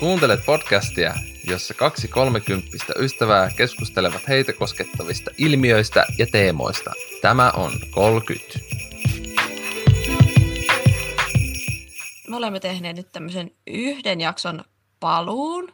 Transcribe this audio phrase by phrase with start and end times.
[0.00, 6.92] Kuuntelet podcastia, jossa kaksi kolmekymppistä ystävää keskustelevat heitä koskettavista ilmiöistä ja teemoista.
[7.22, 8.58] Tämä on 30.
[12.28, 14.64] Me olemme tehneet nyt tämmöisen yhden jakson
[15.00, 15.72] paluun.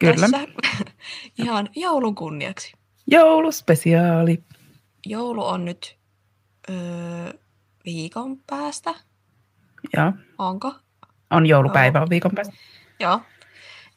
[0.00, 0.14] Kyllä.
[0.14, 0.46] Tässä.
[1.44, 2.72] Ihan joulun kunniaksi.
[3.06, 4.44] Jouluspesiaali.
[5.06, 5.96] Joulu on nyt
[6.70, 7.32] öö,
[7.84, 8.94] viikon päästä.
[9.96, 10.12] Joo.
[10.38, 10.74] Onko?
[11.30, 12.54] On joulupäivä on viikon päästä.
[13.00, 13.20] Joo.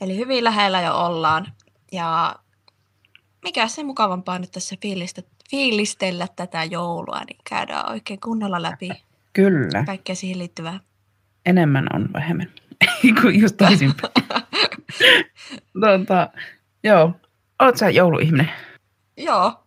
[0.02, 1.48] Eli hyvin lähellä jo ollaan.
[1.92, 2.36] Ja
[3.44, 8.90] mikä se mukavampaa nyt tässä fiilistä, fiilistellä tätä joulua, niin käydään oikein kunnolla läpi
[9.34, 9.84] Kyllä.
[9.86, 10.80] kaikkea siihen liittyvää.
[11.46, 12.52] Enemmän on vähemmän.
[13.42, 14.14] Just toisinpäin.
[15.82, 16.30] tota,
[16.84, 17.12] joo.
[17.62, 18.52] Oot sä jouluihminen?
[19.18, 19.64] Joo.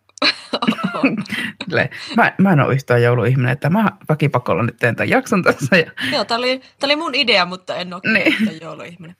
[2.17, 5.77] Mä, mä en ole yhtään jouluihminen, että mä väkipakolla nyt teen tämän jakson tässä.
[5.77, 8.35] Ja, Joo, tämä oli, tää oli mun idea, mutta en ole Niin.
[8.45, 8.61] niin.
[8.61, 9.15] jouluihminen.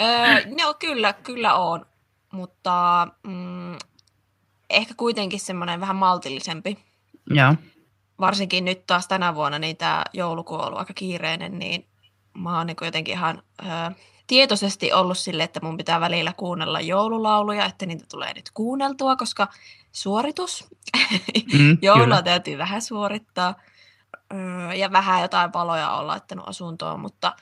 [0.00, 1.86] öö, no kyllä, kyllä on,
[2.32, 3.76] mutta mm,
[4.70, 6.78] ehkä kuitenkin semmoinen vähän maltillisempi.
[7.30, 7.54] joo.
[8.20, 11.86] Varsinkin nyt taas tänä vuonna, niin tämä joulukuu on ollut aika kiireinen, niin
[12.38, 13.90] mä oon niin jotenkin ihan öö,
[14.30, 19.48] tietoisesti ollut sille, että mun pitää välillä kuunnella joululauluja, että niitä tulee nyt kuunneltua, koska
[19.92, 20.68] suoritus,
[21.58, 22.22] Mm, Joulua kyllä.
[22.22, 23.54] täytyy vähän suorittaa
[24.34, 27.36] öö, ja vähän jotain paloja on laittanut asuntoon, mutta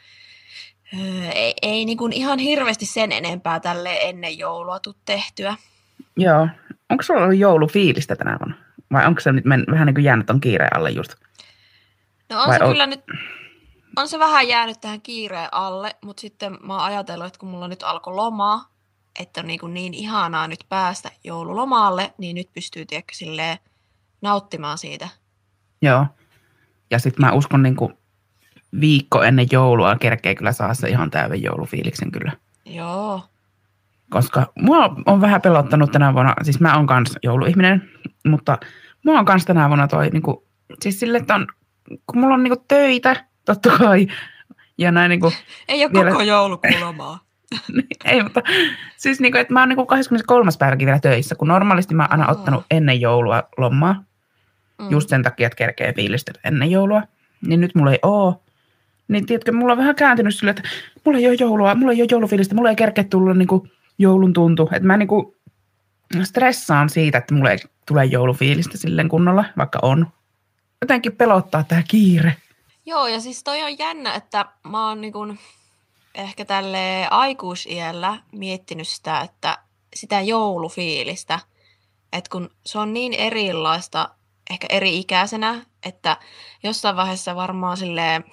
[0.94, 5.56] öö, ei, ei niin kuin ihan hirveästi sen enempää tälle ennen joulua tuu tehtyä.
[6.16, 6.48] Joo.
[6.90, 8.56] Onko sulla ollut joulufiilistä tänä vuonna?
[8.92, 11.14] Vai onko se nyt men, vähän niin kuin jäänyt ton kiireen alle just?
[12.30, 13.04] No on Vai se on- kyllä nyt,
[13.98, 17.68] on se vähän jäänyt tähän kiireen alle, mutta sitten mä oon ajatellut, että kun mulla
[17.68, 18.68] nyt alkoi lomaa,
[19.20, 23.58] että on niin, kuin niin ihanaa nyt päästä joululomalle, niin nyt pystyy tiedätkö, silleen
[24.22, 25.08] nauttimaan siitä.
[25.82, 26.06] Joo.
[26.90, 27.98] Ja sitten mä uskon niin kuin
[28.80, 32.32] viikko ennen joulua kerkee kyllä saa se ihan täyden joulufiiliksen kyllä.
[32.64, 33.22] Joo,
[34.10, 37.90] Koska mua on vähän pelottanut tänä vuonna, siis mä oon kans jouluihminen,
[38.26, 38.58] mutta
[39.04, 40.46] mua on kans tänä vuonna toi niinku,
[40.82, 41.46] siis sille, että on,
[42.06, 44.06] kun mulla on niinku töitä, totta kai,
[44.78, 45.32] ja näin niinku,
[45.68, 47.24] ei ole Vielä- koko joulukuun lomaa.
[48.04, 48.42] ei, mutta
[48.96, 50.50] siis niinku, että mä oon niinku 23.
[50.58, 54.04] päiväkin vielä töissä, kun normaalisti mä oon aina ottanut ennen joulua lomaa,
[54.78, 54.90] Mm.
[54.90, 57.02] just sen takia, että kerkee fiilistellä ennen joulua,
[57.46, 58.42] niin nyt mulla ei oo.
[59.08, 60.62] Niin tiedätkö, mulla on vähän kääntynyt sille, että
[61.04, 64.68] mulla ei ole joulua, mulla ei ole joulufiilistä, mulla ei kerkeä tulla niinku joulun tuntu.
[64.72, 65.36] Että mä niinku
[66.22, 70.06] stressaan siitä, että mulla ei tule joulufiilistä silleen kunnolla, vaikka on.
[70.82, 72.36] Jotenkin pelottaa tämä kiire.
[72.88, 75.38] Joo, ja siis toi on jännä, että mä oon niin kun
[76.14, 79.58] ehkä tälle aikuisiellä miettinyt sitä, että
[79.94, 81.38] sitä joulufiilistä,
[82.12, 84.08] että kun se on niin erilaista
[84.50, 86.16] ehkä eri-ikäisenä, että
[86.62, 88.24] jossain vaiheessa varmaan silleen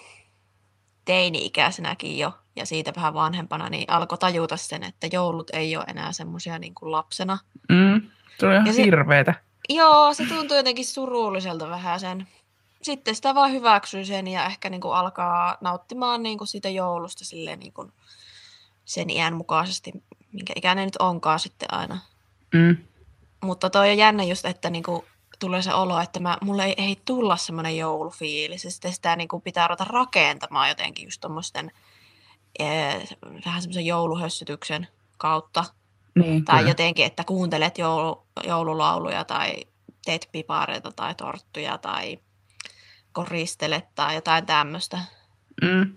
[1.06, 6.12] teini-ikäisenäkin jo ja siitä vähän vanhempana, niin alkoi tajuta sen, että joulut ei ole enää
[6.12, 7.38] semmoisia niin kuin lapsena.
[7.70, 8.02] Mm,
[8.40, 9.34] se on ihan Ja se- hirveetä.
[9.70, 12.28] Joo, se tuntuu jotenkin surulliselta vähän sen.
[12.86, 17.26] Sitten sitä vaan hyväksyy sen ja ehkä niin kuin alkaa nauttimaan niin kuin siitä joulusta
[17.26, 17.92] silleen niin kuin
[18.86, 19.92] sen iän mukaisesti,
[20.32, 22.00] minkä ikäinen nyt onkaan sitten aina.
[22.54, 22.78] Mm,
[23.44, 25.02] Mutta toi on jännä just, että niin kuin
[25.40, 28.64] tulee se olo, että mä, mulle ei, ei tulla semmoinen joulufiilis.
[28.64, 31.72] Ja sitten sitä niin kuin pitää ruveta rakentamaan jotenkin just tuommoisten
[33.46, 35.66] vähän semmoisen jouluhössytyksen kautta.
[36.16, 36.70] niin, Tai kyllä.
[36.70, 39.56] jotenkin, että kuuntelet joulu, joululauluja tai
[40.06, 42.20] teet pipareita tai torttuja tai
[43.16, 44.98] koristelet tai jotain tämmöistä.
[45.62, 45.94] Mm.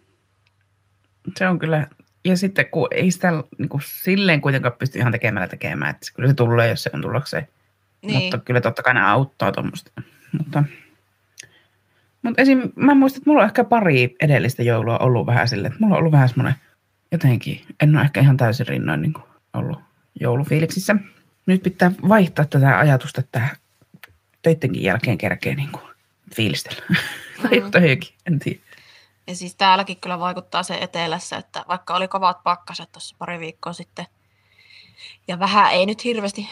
[1.37, 1.87] Se on kyllä,
[2.25, 6.29] ja sitten kun ei sitä niin kuin silleen kuitenkaan pysty ihan tekemällä tekemään, että kyllä
[6.29, 7.49] se tulee, jos se on tullakseen.
[8.03, 8.23] Niin.
[8.23, 9.91] Mutta kyllä totta kai ne auttaa tuommoista.
[10.39, 10.65] Mutta,
[12.23, 12.73] mutta esim.
[12.77, 15.99] mä muistan, että mulla on ehkä pari edellistä joulua ollut vähän silleen, että mulla on
[15.99, 16.55] ollut vähän semmoinen
[17.13, 19.15] jotenkin, en ole ehkä ihan täysin rinnoin niin
[19.55, 19.79] ollut
[20.21, 20.97] joulufiiliksissä.
[21.47, 23.49] Nyt pitää vaihtaa tätä ajatusta, että
[24.43, 25.88] töittenkin jälkeen kerkee niin kuin
[26.35, 26.83] fiilistellä.
[27.43, 27.71] tai Mm.
[27.71, 28.59] töihin, en tiedä.
[29.27, 33.73] Ja siis täälläkin kyllä vaikuttaa se etelässä, että vaikka oli kovat pakkaset tuossa pari viikkoa
[33.73, 34.07] sitten,
[35.29, 36.49] ja vähän ei nyt hirveästi,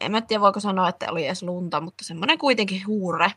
[0.00, 3.32] en mä tiedä voiko sanoa, että oli edes lunta, mutta semmoinen kuitenkin huure.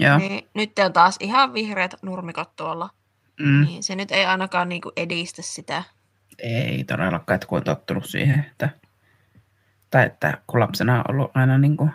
[0.00, 0.18] Joo.
[0.18, 2.90] Niin nyt on taas ihan vihreät nurmikot tuolla,
[3.40, 3.64] Mm.
[3.64, 5.82] niin se nyt ei ainakaan niinku edistä sitä.
[6.38, 8.68] Ei todellakaan, että kun on tottunut siihen, että,
[9.90, 11.90] tai että kun lapsena on ollut aina niin kuin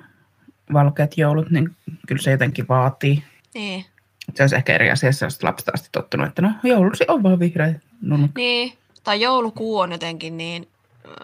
[0.73, 1.75] valkeat joulut, niin
[2.07, 3.23] kyllä se jotenkin vaatii.
[3.53, 3.85] Niin.
[4.35, 7.79] Se olisi ehkä eri asia, jos lapsesta asti tottunut, että no joulusi on vaan vihreä.
[8.01, 8.29] No.
[8.35, 8.73] Niin,
[9.03, 10.67] tai joulukuu on jotenkin niin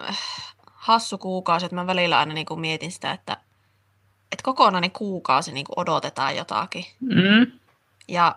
[0.08, 0.18] äh,
[0.64, 3.36] hassu kuukausi, että mä välillä aina niin kuin mietin sitä, että,
[4.32, 6.84] että kokonainen kuukausi niin kuin odotetaan jotakin.
[7.00, 7.52] Mm.
[8.08, 8.36] Ja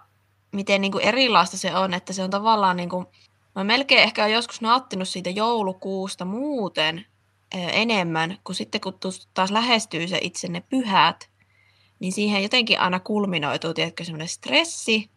[0.51, 3.07] miten niin kuin erilaista se on, että se on tavallaan niin kuin,
[3.55, 7.05] Mä melkein ehkä joskus nauttinut siitä joulukuusta muuten
[7.51, 8.99] enemmän, kun sitten kun
[9.33, 11.29] taas lähestyy se itse ne pyhät,
[11.99, 15.09] niin siihen jotenkin aina kulminoituu, tiedätkö, semmoinen stressi,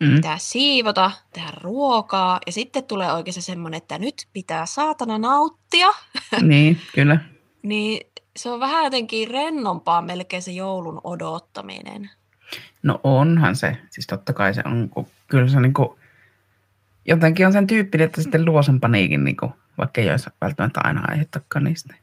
[0.00, 0.14] mm.
[0.14, 5.88] pitää siivota, tehdä ruokaa, ja sitten tulee oikein se semmoinen, että nyt pitää saatana nauttia.
[6.42, 7.18] Niin, kyllä.
[7.62, 8.06] niin
[8.36, 12.10] se on vähän jotenkin rennompaa melkein se joulun odottaminen.
[12.82, 13.76] No onhan se.
[13.90, 15.88] Siis totta kai se on, kun kyllä se niin kuin,
[17.04, 20.80] jotenkin on sen tyyppinen, että sitten luo sen paniikin, niin kuin, vaikka ei olisi välttämättä
[20.84, 21.94] aina aiheuttakaan niistä.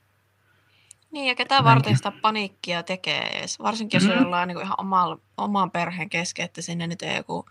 [1.12, 3.60] Niin, ja ketä varten sitä paniikkia tekee edes.
[3.60, 4.20] Varsinkin jos mm-hmm.
[4.20, 7.46] on jollain niin kuin ihan oman, oman perheen kesken, että sinne nyt ei joku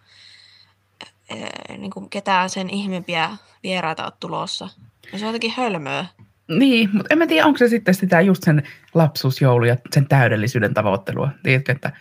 [1.78, 3.30] niin kuin ketään sen ihmeempiä
[3.62, 4.68] vieraita ole tulossa.
[5.12, 6.06] Ja se on jotenkin hölmöä.
[6.48, 8.62] Niin, mutta en mä tiedä, onko se sitten sitä just sen
[8.94, 11.30] lapsuusjoulu ja sen täydellisyyden tavoittelua.
[11.42, 11.92] Tiedätkö, että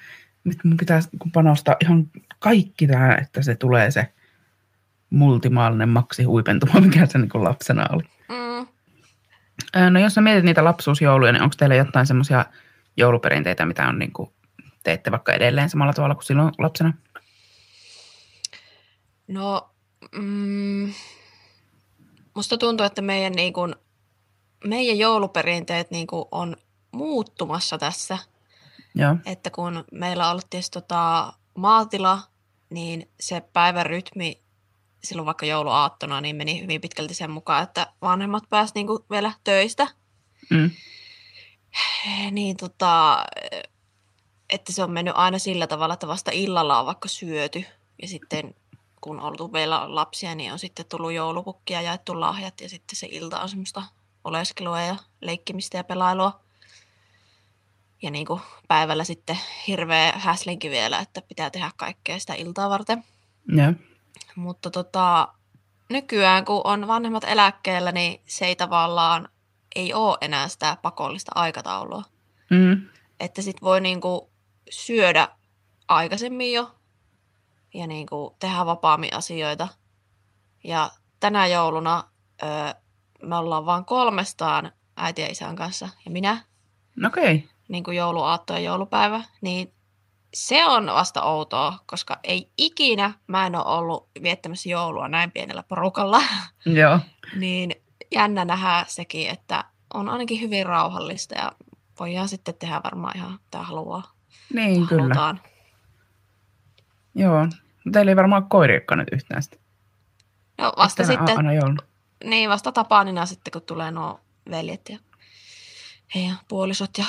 [0.44, 1.00] nyt mun pitää
[1.34, 2.08] panostaa ihan
[2.40, 4.14] kaikki tähän, että se tulee se
[5.12, 8.04] multimaalinen maksi huipentuma, mikä se niin lapsena oli.
[8.30, 8.68] Mm.
[9.94, 12.46] No jos sä mietit niitä lapsuusjouluja, niin onko teillä jotain semmoisia
[12.98, 14.32] jouluperinteitä, mitä on niin kuin,
[14.84, 16.94] teette vaikka edelleen samalla tavalla kuin silloin lapsena?
[19.28, 19.70] No,
[20.16, 20.94] mm,
[22.36, 23.76] musta tuntuu, että meidän, niin kuin,
[24.64, 26.56] meidän jouluperinteet niin kuin, on
[26.92, 28.18] muuttumassa tässä.
[28.96, 29.16] Joo.
[29.26, 32.20] Että kun meillä on ollut tietysti tota, maatila,
[32.70, 34.41] niin se päivän rytmi
[35.04, 39.88] silloin vaikka jouluaattona niin meni hyvin pitkälti sen mukaan, että vanhemmat pääsivät niin vielä töistä.
[40.50, 40.72] Mm.
[42.32, 43.26] Niin tota,
[44.50, 47.66] että se on mennyt aina sillä tavalla, että vasta illalla on vaikka syöty
[48.02, 48.56] ja sitten
[49.02, 52.96] kun on ollut vielä lapsia, niin on sitten tullut joulupukkia ja jaettu lahjat ja sitten
[52.96, 53.84] se ilta on semmoista
[54.24, 56.40] oleskelua ja leikkimistä ja pelailua.
[58.02, 59.38] Ja niin kuin päivällä sitten
[59.68, 63.04] hirveä häslinki vielä, että pitää tehdä kaikkea sitä iltaa varten.
[63.56, 63.76] Yeah.
[64.36, 65.28] Mutta tota,
[65.90, 69.30] nykyään kun on vanhemmat eläkkeellä, niin se ei tavallaan
[69.76, 72.04] ei ole enää sitä pakollista aikataulua.
[72.50, 72.88] Mm.
[73.20, 74.30] Että sit voi niinku
[74.70, 75.28] syödä
[75.88, 76.72] aikaisemmin jo
[77.74, 79.68] ja niinku tehdä vapaammin asioita.
[80.64, 82.04] Ja tänä jouluna
[82.44, 82.50] öö,
[83.22, 86.44] me ollaan vain kolmestaan äiti ja isän kanssa ja minä.
[87.06, 87.36] Okei.
[87.36, 87.50] Okay.
[87.68, 89.24] Niin kuin jouluaatto ja joulupäivä.
[89.42, 89.74] Niin
[90.34, 95.64] se on vasta outoa, koska ei ikinä mä en ole ollut viettämässä joulua näin pienellä
[95.64, 96.22] porukalla.
[96.66, 97.00] Joo.
[97.36, 97.72] niin
[98.12, 99.64] jännä nähdä sekin, että
[99.94, 101.52] on ainakin hyvin rauhallista ja
[102.00, 104.12] voidaan sitten tehdä varmaan ihan mitä haluaa.
[104.54, 105.42] Niin, halutaan.
[105.42, 105.52] kyllä.
[107.16, 107.48] Joo.
[107.92, 109.58] Teillä ei varmaan koiriakka nyt yhtään sitä.
[110.58, 111.80] No vasta sitten, aina joulun.
[112.24, 114.20] niin vasta tapaanina sitten, kun tulee nuo
[114.50, 115.00] veljet ja
[116.16, 117.06] heidän puolisot ja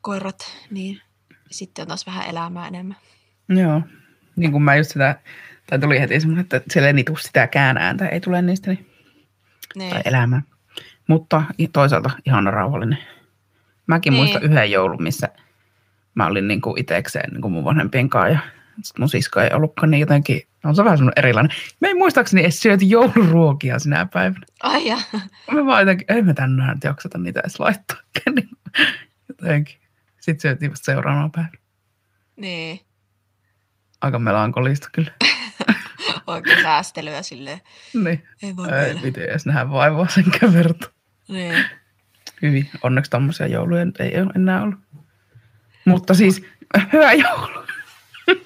[0.00, 1.02] koirat, niin
[1.50, 2.96] sitten on taas vähän elämää enemmän.
[3.48, 3.82] Joo,
[4.36, 5.16] niin kuin mä just sitä,
[5.66, 8.86] tai tuli heti semmoinen, että siellä ei nitu sitä ääntä, ei tule niistä, niin,
[9.74, 9.90] niin.
[9.90, 10.42] tai elämää.
[11.06, 11.42] Mutta
[11.72, 12.98] toisaalta ihan rauhallinen.
[13.86, 14.20] Mäkin niin.
[14.20, 15.28] muistan yhden joulun, missä
[16.14, 18.38] mä olin niin kuin itsekseen niin kuin mun vanhempien kanssa ja
[18.82, 21.56] sitten mun sisko ei ollutkaan niin jotenkin, on se vähän semmoinen erilainen.
[21.80, 24.46] Me ei muistaakseni edes syöty jouluruokia sinä päivänä.
[24.62, 24.96] Ai ja.
[25.52, 27.96] Me vaan jotenkin, ei me tänään jaksata niitä edes laittaa.
[29.28, 29.83] jotenkin.
[30.24, 31.58] Sitten syötiin vasta seuraavana päivänä.
[32.36, 32.80] Niin.
[34.00, 35.12] Aika melankolista kyllä.
[36.26, 37.60] Oikein säästelyä silleen.
[37.94, 38.28] Niin.
[38.42, 40.74] Ei voi Ei piti edes nähdä vaivaa sen verran.
[41.28, 41.64] Niin.
[42.42, 42.70] Hyvin.
[42.82, 44.78] Onneksi tommosia jouluja nyt ei ole enää ollut.
[45.84, 46.42] Mutta siis,
[46.92, 47.66] hyvää joulua.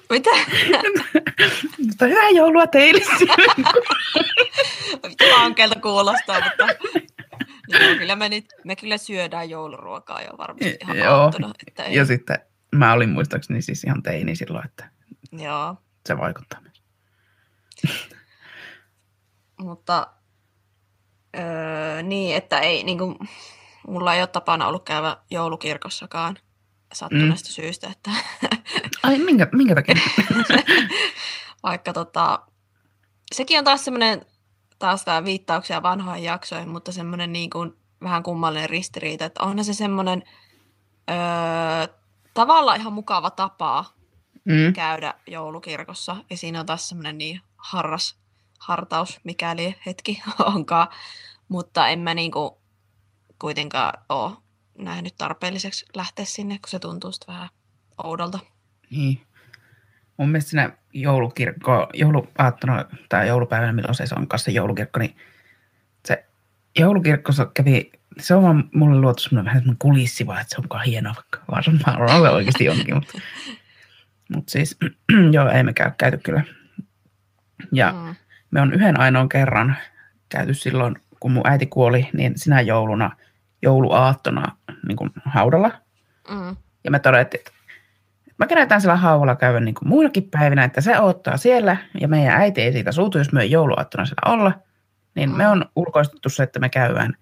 [0.09, 0.29] Mitä?
[1.87, 3.05] mutta hyvää joulua teille.
[5.09, 6.67] Mitä hankelta kuulostaa, mutta
[7.69, 11.15] Joo, kyllä me, nyt, me kyllä syödään jouluruokaa jo varmasti ihan Joo.
[11.15, 11.95] Aattuna, että ei.
[11.95, 12.39] Ja sitten
[12.75, 14.89] mä olin muistaakseni siis ihan teini silloin, että
[15.31, 15.75] Joo.
[16.05, 16.83] se vaikuttaa myös.
[19.59, 20.07] Mutta
[21.37, 23.15] öö, niin, että ei, niin kuin,
[23.87, 26.37] mulla ei ole tapana ollut käydä joulukirkossakaan
[26.93, 27.51] sattuneesta mm.
[27.51, 27.87] syystä.
[27.87, 28.11] Että
[29.03, 29.95] Ai, minkä, minkä takia?
[31.63, 32.39] Vaikka tota,
[33.35, 34.25] sekin on taas semmoinen
[34.79, 39.73] taas tämä viittauksia vanhoihin jaksoihin, mutta semmoinen niin kuin vähän kummallinen ristiriita, että onhan se
[39.73, 40.23] semmoinen
[41.09, 41.95] öö,
[42.33, 43.85] tavallaan ihan mukava tapa
[44.45, 44.73] mm.
[44.73, 48.19] käydä joulukirkossa, ja siinä on taas semmoinen niin harras
[48.59, 50.21] hartaus, mikäli hetki
[50.55, 50.87] onkaan,
[51.47, 52.51] mutta en mä niin kuin
[53.39, 54.37] kuitenkaan ole
[54.77, 57.49] nähnyt tarpeelliseksi lähteä sinne, kun se tuntuu vähän
[58.03, 58.39] oudolta.
[58.89, 59.27] Niin
[60.17, 65.15] mun mielestä siinä joulukirkko, jouluaattona tai joulupäivänä, milloin se on kanssa joulukirkko, niin
[66.05, 66.25] se
[66.79, 70.63] joulukirkko kävi, se on vaan mulle luotu semmoinen vähän semmoinen kulissi vaan, että se on
[70.63, 73.13] mukaan hienoa, vaikka varmaan on oikeasti onkin, mutta,
[74.35, 74.77] mutta siis
[75.35, 76.43] joo, ei me käy käyty kyllä.
[77.71, 78.15] Ja mm.
[78.51, 79.77] me on yhden ainoan kerran
[80.29, 83.11] käyty silloin, kun mun äiti kuoli, niin sinä jouluna,
[83.61, 84.55] jouluaattona
[84.87, 85.71] niin kuin haudalla.
[86.29, 86.55] Mm.
[86.83, 87.58] Ja me todettiin, että
[88.39, 92.41] me kerätään sillä haudalla käydä niin kuin muinakin päivinä, että se ottaa siellä, ja meidän
[92.41, 94.51] äiti ei siitä suutu, jos me ei jouluaattona siellä olla.
[95.15, 97.17] Niin me on ulkoistettu se, että me käydään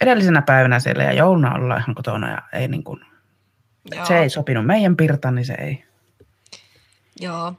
[0.00, 3.00] edellisenä päivänä siellä ja jouluna ollaan ihan kotona ja ei niin kuin,
[3.94, 4.06] Joo.
[4.06, 5.84] se ei sopinut meidän pirtaan, niin se ei.
[7.20, 7.54] Joo.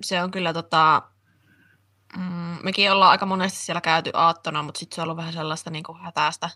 [0.00, 1.02] Se on kyllä tota...
[2.16, 5.70] Mm, mekin ollaan aika monesti siellä käyty aattona, mutta sitten se on ollut vähän sellaista
[5.70, 6.50] niin kuin hätäistä,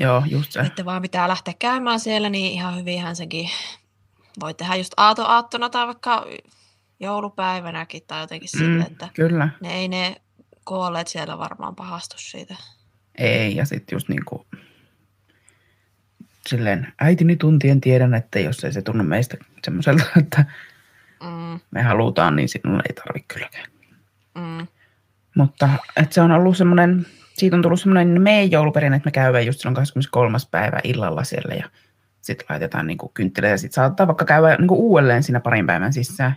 [0.00, 0.60] Joo, just se.
[0.60, 3.50] että vaan pitää lähteä käymään siellä, niin ihan hyvinhän sekin
[4.40, 6.26] voi tehdä just aatonaattona tai vaikka
[7.00, 8.58] joulupäivänäkin tai jotenkin mm.
[8.58, 9.48] sille, että Kyllä.
[9.60, 10.16] ne ei ne
[10.64, 12.56] kuolleet siellä varmaan pahastu siitä.
[13.18, 14.46] Ei, ja sitten just niin kuin,
[16.48, 20.44] silleen äitini tuntien tiedän, että jos ei se tunnu meistä semmoiselta, että
[21.22, 23.66] Mm, me halutaan, niin sinun ei tarvitse kylläkään.
[24.34, 24.66] mm,
[25.36, 29.46] Mutta että se on ollut semmoinen, siitä on tullut semmoinen meidän jouluperinne, että me käydään
[29.46, 30.38] just silloin 23.
[30.50, 31.70] päivä illalla siellä ja
[32.20, 36.36] sitten laitetaan niin kynttilä ja sitten saattaa vaikka käydä niin uudelleen siinä parin päivän sisään.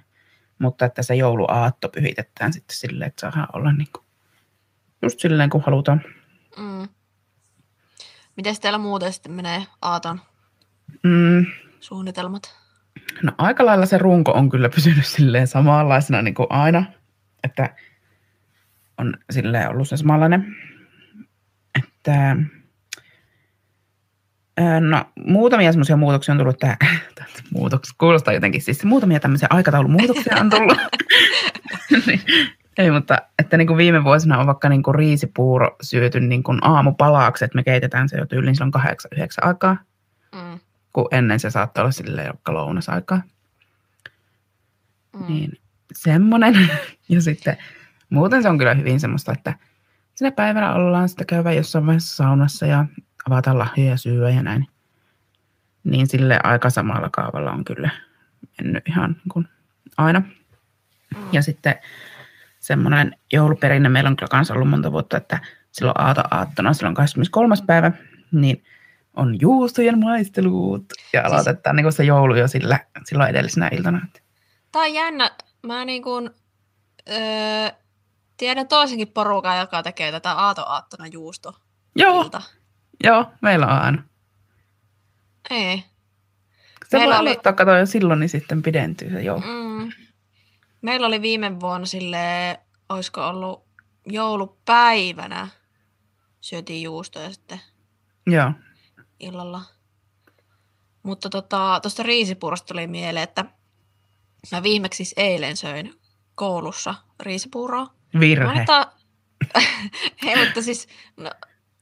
[0.60, 4.06] Mutta että se jouluaatto pyhitetään sitten silleen, että saadaan olla niin kuin,
[5.02, 6.02] just silleen kun halutaan.
[6.58, 6.88] mm.
[8.38, 10.22] Miten teillä muuten sitten menee aaton
[11.04, 11.46] Mm,
[11.80, 12.56] suunnitelmat?
[13.24, 16.84] No aika lailla se runko on kyllä pysynyt silleen samanlaisena niin kuin aina,
[17.44, 17.76] että
[18.98, 20.56] on silleen ollut se samanlainen,
[22.08, 22.36] että
[24.80, 26.78] no muutamia semmoisia muutoksia on tullut tähän,
[27.54, 30.78] muutoksia, kuulostaa jotenkin, siis muutamia tämmöisiä aikataulumuutoksia on tullut.
[32.08, 32.22] niin,
[32.78, 36.60] ei, mutta että niin kuin viime vuosina on vaikka niin kuin riisipuuro syöty niin kuin
[36.62, 39.78] aamupalaksi, että me keitetään se jo tyyliin silloin kahdeksan, yhdeksän aikaa
[40.36, 40.60] Mm,
[40.94, 43.22] kun ennen se saattoi olla silleen jotka lounasaikaa.
[45.14, 45.26] mm.
[45.28, 45.60] Niin
[45.94, 46.70] semmoinen.
[47.10, 47.58] Ja sitten
[48.10, 49.54] muuten se on kyllä hyvin semmoista, että
[50.18, 52.86] sinä päivänä ollaan sitä käyvä jossain vaiheessa saunassa ja
[53.30, 54.68] avataan lahjoja ja syödä ja näin.
[55.84, 57.90] Niin sille aika samalla kaavalla on kyllä
[58.62, 59.48] mennyt ihan niin kuin
[59.98, 60.20] aina.
[60.20, 61.22] Mm.
[61.32, 61.76] Ja sitten
[62.60, 65.40] semmoinen jouluperinne meillä on kyllä kanssa ollut monta vuotta, että
[65.72, 67.56] silloin aato aattona, silloin 23.
[67.68, 67.92] päivä,
[68.32, 68.64] niin
[69.14, 70.86] on juustojen maistelut.
[71.14, 74.08] Ja Siis- aloitetaan niin se joulu jo sillä, silloin edellisenä iltana.
[74.72, 75.32] Tää on jännä.
[75.68, 76.30] Mä niin kuin,
[77.10, 77.72] öö,
[78.38, 81.56] tiedän toisenkin porukan, joka tekee tätä aatonaattona juusto.
[81.96, 82.32] Joo,
[83.04, 84.04] joo, meillä on aina.
[85.50, 85.84] Ei.
[86.90, 89.40] Se Meillä voi oli- aloittaa, kato, jo silloin, niin sitten pidentyy se joo.
[89.40, 89.92] Mm.
[90.82, 92.18] Meillä oli viime vuonna sille,
[92.90, 93.64] olisiko ollut
[94.06, 95.48] joulupäivänä,
[96.42, 97.62] syötiin juustoja sitten
[98.28, 98.52] Joo,
[99.20, 99.62] illalla.
[101.04, 103.46] Mutta tota, tuosta riisipuurosta tuli mieleen, että
[104.52, 105.94] mä viimeksi siis eilen söin
[106.36, 107.97] koulussa riisipuuroa.
[108.20, 108.54] Virhe.
[108.54, 108.92] Mutta,
[110.28, 111.32] ei, mutta siis, no,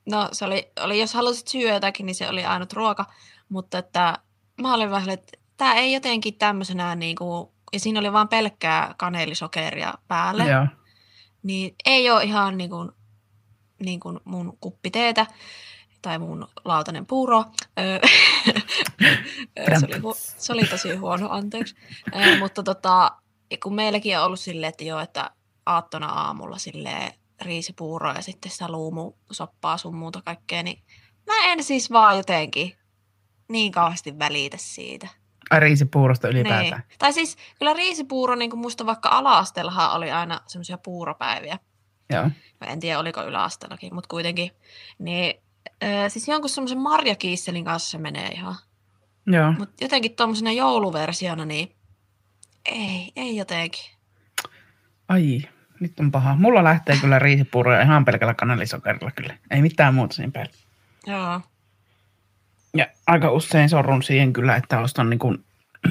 [0.06, 3.06] no se oli, oli, jos halusit syödä jotakin, niin se oli ainut ruoka,
[3.50, 4.20] mutta että
[4.62, 8.96] mä olin vähän, että tämä ei jotenkin tämmöisenä, niin kuin, ja siinä oli vaan pelkkää
[8.98, 10.68] kaneelisokeria päälle, Joo,
[11.44, 12.92] niin ei ole ihan niin kuin,
[13.80, 15.25] niin kuin mun kuppi teetä
[16.01, 17.44] tai mun lautanen puuro.
[19.80, 21.75] Se, oli, hu- se oli tosi huono, anteeksi.
[22.39, 23.12] Mutta tota,
[23.63, 25.32] kun meilläkin on ollut silleen, että joo, että
[25.65, 30.84] aattona aamulla silleen riisipuuroa ja sitten sitä luumusoppaa sun muuta kaikkea, niin
[31.25, 32.75] mä en siis vaan jotenkin
[33.50, 35.07] niin kauheasti välitä siitä.
[35.50, 36.84] ai riisipuurosta ylipäätään.
[36.89, 36.98] Niin.
[37.00, 41.60] Tai siis kyllä riisipuuro, niin kuin musta vaikka ala-asteellahan oli aina semmoisia puuropäiviä.
[42.10, 42.29] Joo,
[42.62, 44.51] No, en tiedä, oliko yläasteellakin, mutta kuitenkin.
[45.00, 45.41] Niin,
[45.84, 48.55] ö, siis jonkun semmoisen marjakiisselin kanssa se menee ihan.
[49.27, 49.51] joo.
[49.51, 51.75] Mutta jotenkin tuommoisena jouluversiona, niin
[52.65, 53.86] ei, ei jotenkin.
[55.07, 55.41] Ai,
[55.79, 56.36] nyt on paha.
[56.36, 59.38] Mulla lähtee kyllä riisipuuroja ihan pelkällä kanelisokerilla kyllä.
[59.51, 60.51] Ei mitään muuta siinä päällä.
[61.08, 61.41] Joo.
[62.77, 65.46] Ja aika usein sorrun siihen kyllä, että ostan niin kuin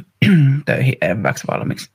[0.66, 1.90] töihin eväksi valmiiksi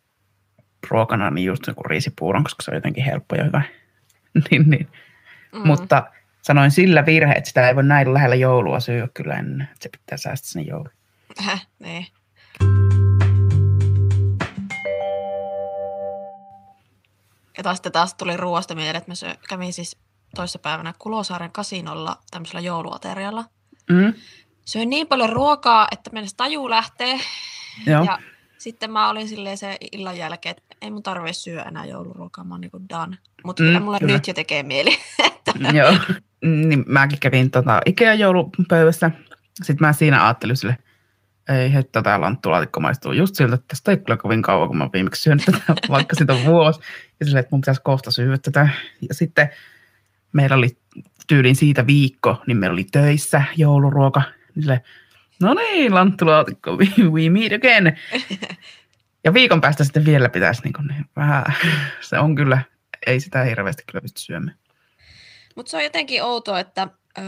[0.90, 3.62] ruokana niin just joku riisipuuron, koska se on jotenkin helppo ja hyvä.
[4.52, 4.88] niin, niin.
[5.54, 5.68] Mm.
[5.68, 9.62] Mutta sanoin sillä virhe, että sitä ei voi näin lähellä joulua syödä kyllä ennen.
[9.62, 10.94] Että se pitää säästää sinne jouluun.
[11.38, 12.06] Häh, niin.
[17.60, 19.98] Ja taas sitten taas tuli ruoasta mieleen, että mä syö, kävin siis
[20.36, 23.46] toissapäivänä Kulosaaren kasinolla tämmöisellä jouluaterialla.
[23.90, 24.14] Mm.
[24.66, 27.20] Söin niin paljon ruokaa, että mennessä taju lähtee.
[27.86, 28.20] Joo, Ja
[28.58, 32.54] sitten mä olin silleen se illan jälkeen, että ei mun tarvitse syödä enää jouluruokaa, mä
[32.54, 33.18] oon niin done.
[33.44, 34.14] Mutta Mm, kyllä mulle kyllä.
[34.14, 34.98] nyt jo tekee mieli.
[35.26, 35.94] että joo.
[36.44, 39.12] Niin mäkin kävin tota Ikea joulupöydässä.
[39.64, 40.78] Sitten mä siinä ajattelin sille,
[41.50, 44.84] ei hettä tämä lanttulaatikko maistuu just siltä, että tästä ei kyllä kovin kauan, kun mä
[44.84, 46.80] oon viimeksi syönyt tätä, vaikka siitä on vuosi.
[47.20, 48.70] Ja silleen, että mun pitäisi kohta syödä tätä.
[49.08, 49.50] Ja sitten
[50.34, 50.78] meillä oli
[51.28, 54.22] tyyliin siitä viikko, niin meillä oli töissä jouluruoka.
[54.56, 54.82] Niin silleen,
[55.42, 57.98] no niin, lanttulaatikko, we, we meet again.
[59.24, 61.44] Ja viikon päästä sitten vielä pitäisi niin, kuin, niin vähän,
[62.02, 62.62] se on kyllä,
[63.08, 64.58] ei sitä hirveästi kyllä pysty syömään.
[65.56, 66.88] Mutta se on jotenkin outoa, että
[67.18, 67.24] öö,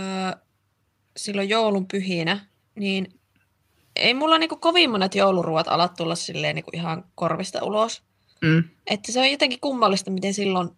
[1.18, 2.40] silloin joulun pyhinä,
[2.76, 3.21] niin
[3.96, 8.04] ei mulla niinku kovin monet jouluruot alat tulla silleen niinku ihan korvista ulos.
[8.42, 8.64] Mm.
[8.88, 10.70] Että se on jotenkin kummallista, miten silloin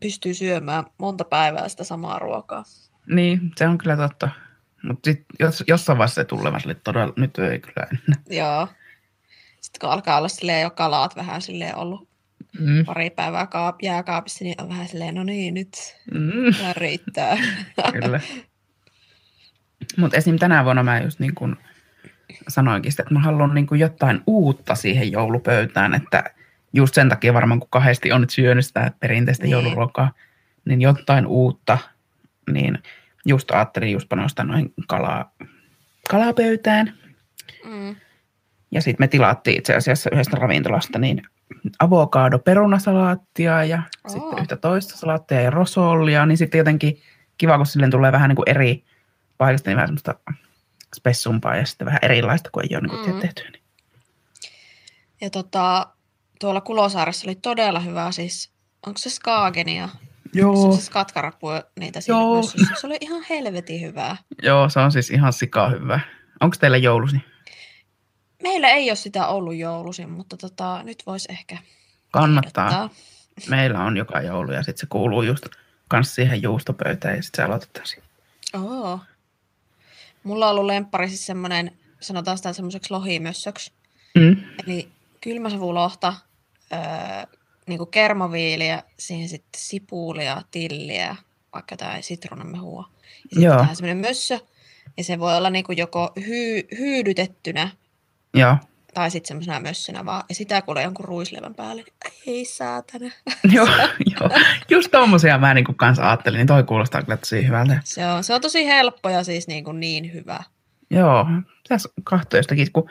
[0.00, 2.64] pystyy syömään monta päivää sitä samaa ruokaa.
[3.06, 4.28] Niin, se on kyllä totta.
[4.82, 5.10] Mutta
[5.40, 8.22] jos, jossain vaiheessa se tulee, mä sille todella, nyt ei kyllä enää.
[8.30, 8.68] Joo.
[9.60, 12.10] Sitten kun alkaa olla silleen jo kalaat vähän silleen ollut
[12.58, 12.84] Mm.
[12.84, 16.72] pari päivää kaap- jääkaapissa, niin on vähän silleen, no niin, nyt Mm.
[16.76, 17.36] riittää.
[17.92, 18.20] Kyllä.
[19.96, 20.38] Mutta esim.
[20.38, 21.56] tänä vuonna mä just niin kuin
[22.48, 26.24] sanoinkin sitä, että mä haluan niin kuin jotain uutta siihen joulupöytään, että
[26.72, 29.50] just sen takia varmaan kun kahdesti on nyt syönyt sitä perinteistä Niin.
[29.52, 30.12] jouluruokaa,
[30.64, 31.78] niin jotain uutta,
[32.52, 32.78] niin
[33.26, 35.32] just ajattelin just panostaa noin kalaa,
[36.10, 36.92] kalapöytään.
[37.64, 37.96] Mm.
[38.70, 41.22] Ja sitten me tilattiin itse asiassa yhdestä ravintolasta niin
[41.78, 44.10] avokado perunasalaattia ja Oo.
[44.10, 47.00] sitten yhtä toista salaattia ja rosollia, niin sitten jotenkin
[47.38, 48.84] kiva, kun silleen tulee vähän niin kuin eri
[49.38, 50.14] paikasta, niin vähän semmoista
[50.96, 53.20] spessumpaa ja sitten vähän erilaista, kun ei ole niin Mm.
[53.20, 53.42] tehty.
[53.50, 53.62] Niin.
[55.20, 55.86] Ja tota,
[56.40, 58.50] tuolla Kulosaaressa oli todella hyvä siis,
[58.86, 59.88] onko se skaagenia?
[60.34, 61.46] Joo, Se skatkarapu
[61.80, 62.36] niitä siinä Joo.
[62.36, 62.74] myssyssä.
[62.80, 64.16] Se oli ihan helvetin hyvää.
[64.42, 66.00] joo, se on siis ihan sika hyvä.
[66.40, 67.16] Onko teillä joulusi?
[68.42, 71.58] Meillä ei ole sitä ollut joulusin, mutta tota, nyt voisi ehkä
[72.10, 72.68] Kannattaa.
[72.68, 72.90] ehdottaa.
[73.48, 75.46] Meillä on joka joulu ja sitten se kuuluu just
[75.88, 78.04] kans siihen juustopöytään ja sitten se aloitetaan siihen.
[78.54, 79.00] Oo.
[80.22, 83.72] Mulla on ollut lemppari siis semmoinen, sanotaan sitä semmoiseksi lohimössöksi.
[84.14, 84.36] Mm.
[84.66, 84.88] Eli
[85.20, 86.14] kylmäsavulohta,
[86.72, 86.78] öö,
[87.66, 91.16] niinku kermaviiliä, siihen sitten sipulia, tilliä,
[91.54, 92.90] vaikka jotain sitruunamehua.
[93.06, 94.38] Ja sitten tähän semmoinen mössö.
[94.96, 97.70] Ja se voi olla niinku joko hyy- hyydytettynä
[98.34, 98.56] Joo,
[98.94, 100.22] tai sitten semmoisena mössönä vaan.
[100.28, 101.82] Ja sitä kuulee jonkun ruislevän päälle.
[101.82, 103.10] Niin, ei saatana.
[103.54, 103.68] joo,
[104.20, 104.30] joo.
[104.70, 107.80] Just tommosia mä niin kanssa ajattelin, niin toi kuulostaa kyllä tosi hyvältä.
[107.84, 110.38] Se on, se on tosi helppo ja siis niin, kuin niin hyvä.
[110.90, 111.26] Joo,
[111.68, 112.90] tässä kahto jostakin, kun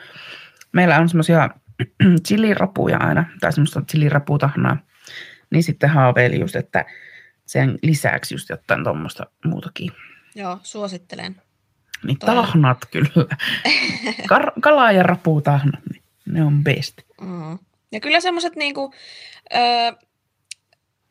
[0.72, 1.50] meillä on semmoisia
[2.26, 4.76] chilirapuja aina, tai semmoista chiliraputahnaa,
[5.50, 6.84] niin sitten haaveili just, että
[7.46, 9.90] sen lisäksi just jotain tuommoista muutakin.
[10.34, 11.42] Joo, suosittelen.
[12.06, 13.08] Niin Toi- tahnat kyllä.
[14.32, 15.80] Kar- kala- ja raputahnat,
[16.30, 16.98] ne on best.
[17.20, 17.58] Mm.
[17.92, 18.92] Ja kyllä semmoiset niinku,
[19.54, 19.92] öö,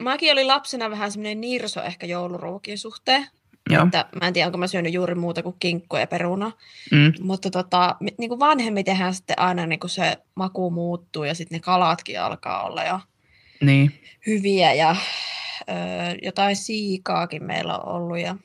[0.03, 3.27] mäkin olin lapsena vähän semmoinen nirso ehkä jouluruokien suhteen.
[3.69, 3.83] Joo.
[3.85, 6.51] Että mä en tiedä, onko mä syönyt juuri muuta kuin kinkkua ja peruna.
[6.91, 7.13] Mm.
[7.21, 12.21] Mutta tota, mi- niinku vanhemmitenhän sitten aina niinku se maku muuttuu ja sitten ne kalatkin
[12.21, 12.99] alkaa olla jo
[13.61, 14.95] Niin, hyviä ja
[15.69, 15.75] öö,
[16.21, 18.35] jotain siikaakin meillä on ollut ja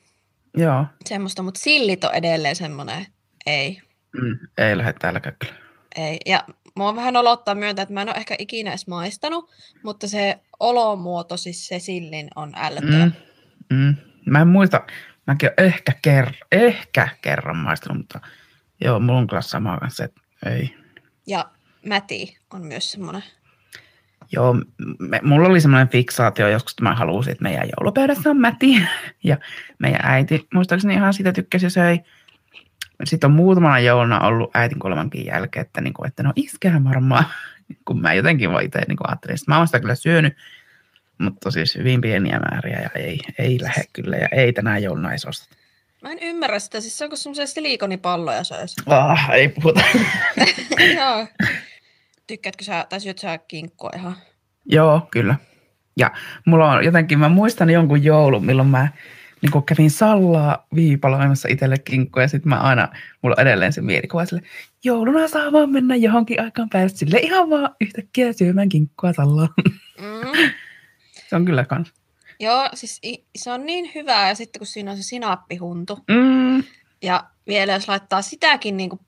[0.57, 0.85] joo.
[1.05, 3.05] semmoista, mutta sillit on edelleen semmoinen,
[3.45, 3.81] ei,
[4.21, 4.39] Mm.
[4.57, 5.53] Ei lähde täälläkään kyllä.
[5.95, 6.17] ei.
[6.25, 6.43] Ja
[6.75, 9.51] mua vähän olottaa myöntää, että mä en ole ehkä ikinä edes maistanut,
[9.83, 13.05] mutta se olomuoto, siis se sillin on ällöttävä.
[13.05, 13.77] Mm.
[13.77, 13.95] Mm.
[14.25, 14.81] Mä en muista,
[15.27, 18.19] mäkin olen ehkä, ker- ehkä kerran maistanut, mutta
[18.81, 20.75] joo, mulla on kyllä sama kanssa, että ei.
[21.27, 21.49] Ja
[21.85, 23.23] mäti on myös semmoinen.
[24.31, 24.55] Joo,
[24.99, 28.75] me, mulla oli semmoinen fiksaatio joskus, että mä halusin, että meidän joulupöydässä on mäti.
[29.23, 29.37] Ja
[29.79, 31.99] meidän äiti, muistaakseni ihan sitä tykkäsi söi.
[33.03, 37.25] Sitten on muutamana jouluna ollut äitin kuolemankin jälkeen, että, niin kuin, että no iskehän varmaan,
[37.85, 39.37] kun mä jotenkin vaan itse niin ajattelin.
[39.37, 40.33] Sitten mä oon sitä kyllä syönyt,
[41.17, 45.17] mutta siis hyvin pieniä määriä ja ei, ei lähde kyllä ja ei tänä jouluna ei
[45.27, 45.55] osteta.
[46.01, 48.75] Mä en ymmärrä sitä, siis se onko semmoisia silikonipalloja söisi.
[48.85, 49.81] Ah, ei puhuta.
[50.97, 51.27] Joo.
[52.27, 54.15] Tykkäätkö sä, tai syöt sä kinkkua ihan?
[54.65, 55.35] Joo, kyllä.
[55.97, 56.11] Ja
[56.45, 58.87] mulla on jotenkin, mä muistan jonkun joulun, milloin mä
[59.41, 62.87] niin kävin sallaa viipaloimassa itselle kinkkoja, ja sitten mä aina,
[63.21, 64.41] mulla on edelleen se mielikuva sille,
[64.83, 69.47] jouluna saa vaan mennä johonkin aikaan päästä sille ihan vaan yhtäkkiä syömään kinkkua sallaa.
[70.01, 70.31] Mm.
[71.29, 71.93] se on kyllä kans.
[72.39, 73.01] Joo, siis
[73.35, 76.63] se on niin hyvää, ja sitten kun siinä on se sinappihuntu, Mm,
[77.01, 78.99] ja vielä jos laittaa sitäkin, niin kuin,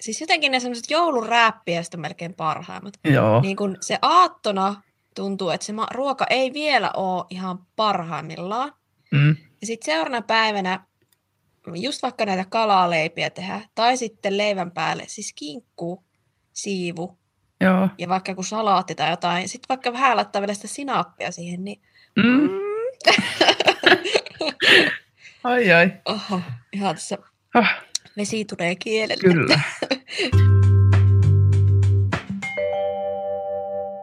[0.00, 2.94] siis jotenkin ne semmoiset joulurääppiäistä melkein parhaimmat.
[3.04, 4.82] joo, Niin kun se aattona
[5.14, 8.72] tuntuu, että se ma- ruoka ei vielä ole ihan parhaimmillaan.
[9.12, 10.80] mm, ja sitten seuraavana päivänä
[11.74, 16.04] just vaikka näitä kalaleipiä tehdä, tai sitten leivän päälle, siis kinkku,
[16.52, 17.18] siivu,
[17.60, 17.88] Joo.
[17.98, 21.82] ja vaikka kun salaatti tai jotain, sitten vaikka vähän laittaa vielä sitä sinappia siihen, niin...
[22.16, 22.24] Mm.
[22.24, 22.48] mm.
[25.44, 25.92] ai ai.
[26.04, 26.40] Oho,
[26.72, 27.18] ihan tässä
[27.54, 27.82] ah.
[28.16, 29.22] vesi tulee kielelle.
[29.22, 29.60] Kyllä.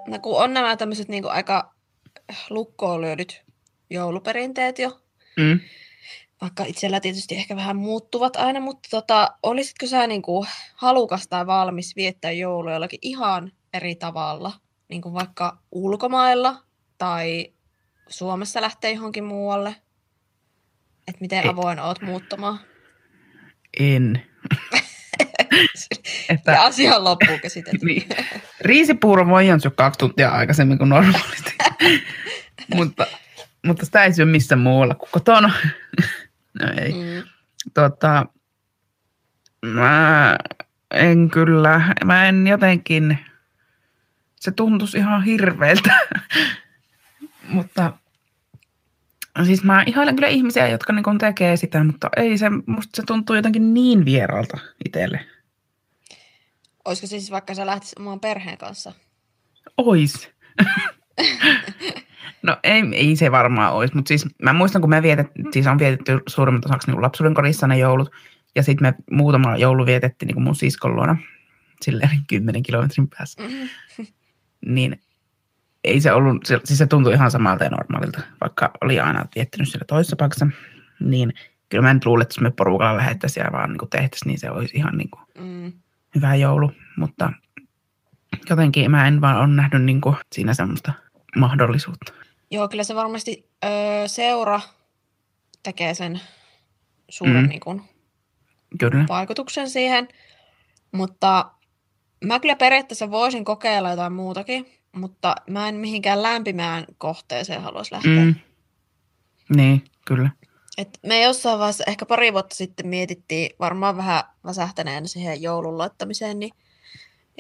[0.12, 1.74] no kun on nämä tämmöiset niinku aika
[2.50, 3.44] lukkoon lyödyt
[3.90, 5.01] jouluperinteet jo,
[5.38, 5.60] Mm.
[6.42, 11.96] vaikka itsellä tietysti ehkä vähän muuttuvat aina, mutta tota, olisitko sä niinku halukas tai valmis
[11.96, 14.52] viettää joulua jollakin ihan eri tavalla,
[14.88, 16.64] niin kuin vaikka ulkomailla
[16.98, 17.54] tai
[18.10, 19.76] Suomessa lähtee johonkin muualle?
[21.08, 22.60] Että miten avoin oot muuttamaan?
[23.80, 24.26] En.
[26.30, 27.86] että Ja asia on loppuun käsitelty.
[27.86, 28.10] Niin.
[28.62, 31.54] riisipuuro voi syö kaksi tuntia aikaisemmin kuin normaalisti.
[32.76, 33.08] mutta,
[33.66, 35.54] mutta sitä ei syö missään muualla kuin kotona.
[36.60, 36.94] no ei.
[36.94, 37.30] Mm.
[37.74, 38.26] Tota,
[39.66, 40.36] mä
[40.92, 43.18] en kyllä, mä en jotenkin,
[44.36, 45.94] se tuntuisi ihan hirveältä.
[47.54, 47.94] mutta
[49.46, 53.36] siis mä ihailen kyllä ihmisiä, jotka niin tekee sitä, mutta ei se, musta se tuntuu
[53.36, 55.26] jotenkin niin vieralta itselle.
[56.86, 58.94] Olisiko se siis vaikka sä lähtisit oman perheen kanssa?
[59.78, 60.30] Ois.
[62.44, 65.80] no ei, ei se varmaan olisi, mutta siis mä muistan, kun me vietet, siis on
[65.80, 68.12] vietetty suurimmat osaksi niin lapsuuden kodissa ne joulut,
[68.56, 71.18] ja sitten me muutama joulu vietettiin niin mun siskon luona,
[71.82, 74.06] silleen 10 kilometrin päässä, Mm.
[74.66, 75.02] niin
[75.84, 79.86] ei se ollut, siis se tuntui ihan samalta ja normaalilta, vaikka oli aina viettänyt siellä
[79.88, 80.48] toisessa paikassa,
[81.00, 81.34] niin
[81.70, 84.50] kyllä mä nyt luulen, että jos me porukalla lähettäisiin ja vaan niin tehtäisiin, niin se
[84.52, 85.72] olisi ihan niin kuin Mm.
[86.16, 87.34] hyvä joulu, mutta
[88.50, 90.94] jotenkin mä en vaan ole nähnyt niin kuin siinä semmoista
[91.38, 92.14] mahdollisuutta.
[92.52, 94.62] Joo, kyllä se varmasti öö, seura
[95.64, 96.22] tekee sen
[97.10, 97.50] suuren Mm.
[97.50, 97.82] niin kuin,
[98.80, 99.06] Kyllä.
[99.10, 100.08] vaikutuksen siihen.
[100.92, 101.52] Mutta
[102.26, 108.26] mä kyllä periaatteessa voisin kokeilla jotain muutakin, mutta mä en mihinkään lämpimään kohteeseen haluaisi lähteä.
[108.26, 108.36] Mm.
[109.56, 110.30] Niin, kyllä.
[110.78, 116.40] Et me jossain vaiheessa, ehkä pari vuotta sitten mietittiin, varmaan vähän väsähtäneen siihen joulun laittamiseen,
[116.40, 116.52] niin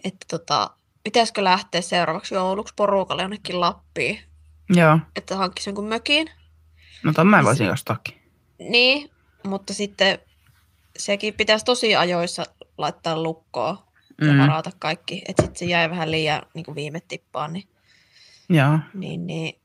[0.04, 0.70] että tota,
[1.04, 4.20] pitäisikö lähteä seuraavaksi jouluksi porukalle jonnekin Lappiin,
[4.76, 5.00] Joo.
[5.16, 6.30] että hankkisi jonkun mökin.
[7.04, 8.22] No ton mä voisin ostaakin.
[8.60, 9.12] Niin,
[9.44, 10.20] mutta sitten
[10.98, 12.44] sekin pitäisi tosi ajoissa
[12.78, 13.78] laittaa lukkoon
[14.22, 14.40] ja Mm.
[14.40, 15.22] varata kaikki.
[15.28, 17.54] Että sitten se jäi vähän liian niin kuin viime tippaan.
[17.54, 17.68] Niin,
[18.50, 18.80] Joo.
[18.94, 19.60] niin, niin.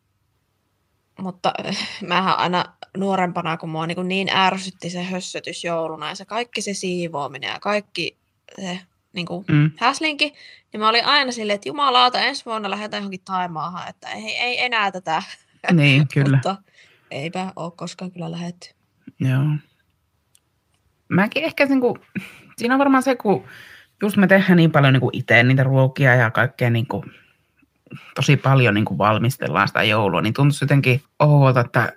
[1.19, 2.65] Mutta äh, mähän aina
[2.97, 7.61] nuorempana, kun mua niin, niin ärsytti se hössötys jouluna ja se kaikki se siivoaminen ja
[7.61, 8.19] kaikki
[8.61, 8.81] se
[9.17, 9.71] niin kuin Mm.
[9.77, 10.35] häslinki,
[10.73, 14.65] niin mä olin aina silleen, että jumalauta, ensi vuonna lähdetään johonkin Taimaahan, että ei, ei
[14.65, 15.23] enää tätä.
[15.73, 16.37] Niin, kyllä.
[16.37, 16.57] Mutta
[17.11, 18.69] eipä ole koskaan kyllä lähetty.
[19.21, 19.43] Joo.
[21.09, 22.01] Mäkin ehkä niin kuin,
[22.59, 23.45] siinä on varmaan se, kun
[24.03, 27.03] just me tehdään niin paljon niin kuin itse niitä ruokia ja kaikkea niin kuin,
[28.15, 31.93] tosi paljon niin kuin valmistellaan sitä joulua, niin tuntuu jotenkin oudolta, että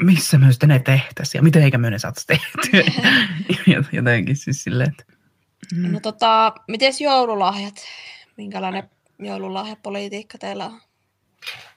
[0.00, 2.92] missä me sitten ne tehtäisiin ja miten eikä me ne saataisiin tehtyä.
[3.92, 5.11] jotenkin siis silleen, että
[5.76, 5.92] mm.
[5.92, 7.74] No tota, mites joululahjat?
[8.36, 10.80] Minkälainen joululahjapolitiikka teillä on?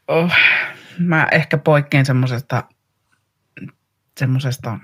[0.07, 0.31] oh,
[0.99, 2.63] mä ehkä poikkean semmoisesta
[4.17, 4.79] semmoisesta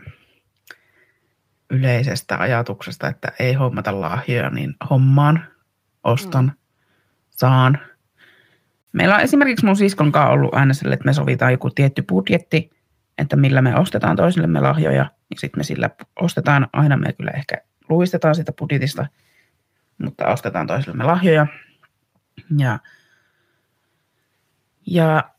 [1.70, 5.46] yleisestä ajatuksesta, että ei hommata lahjoja, niin hommaan,
[6.04, 6.52] ostan, mm.
[7.30, 7.80] saan.
[8.94, 12.70] Meillä on esimerkiksi mun siskon kanssa ollut aina sille, että me sovitaan joku tietty budjetti,
[13.18, 17.58] että millä me ostetaan toisillemme lahjoja, niin sitten me sillä ostetaan, aina me kyllä ehkä
[17.89, 19.06] luistetaan sitä budjetista,
[19.98, 21.48] mutta ostetaan toisillemme lahjoja.
[22.58, 22.80] Ja,
[24.88, 25.32] ja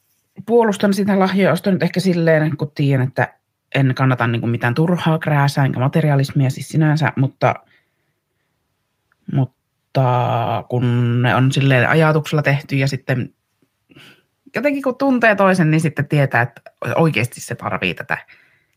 [0.47, 3.35] puolustan sitä lahjoja ostoa nyt ehkä silleen, kun tiedän, että
[3.75, 7.55] en kannata niin kuin mitään turhaa krääsää enkä materialismia siis sinänsä, mutta,
[9.33, 13.35] mutta kun ne on silleen ajatuksella tehty ja sitten
[14.57, 16.61] jotenkin kun tuntee toisen, niin sitten tietää, että
[16.97, 18.19] oikeasti se tarvii tätä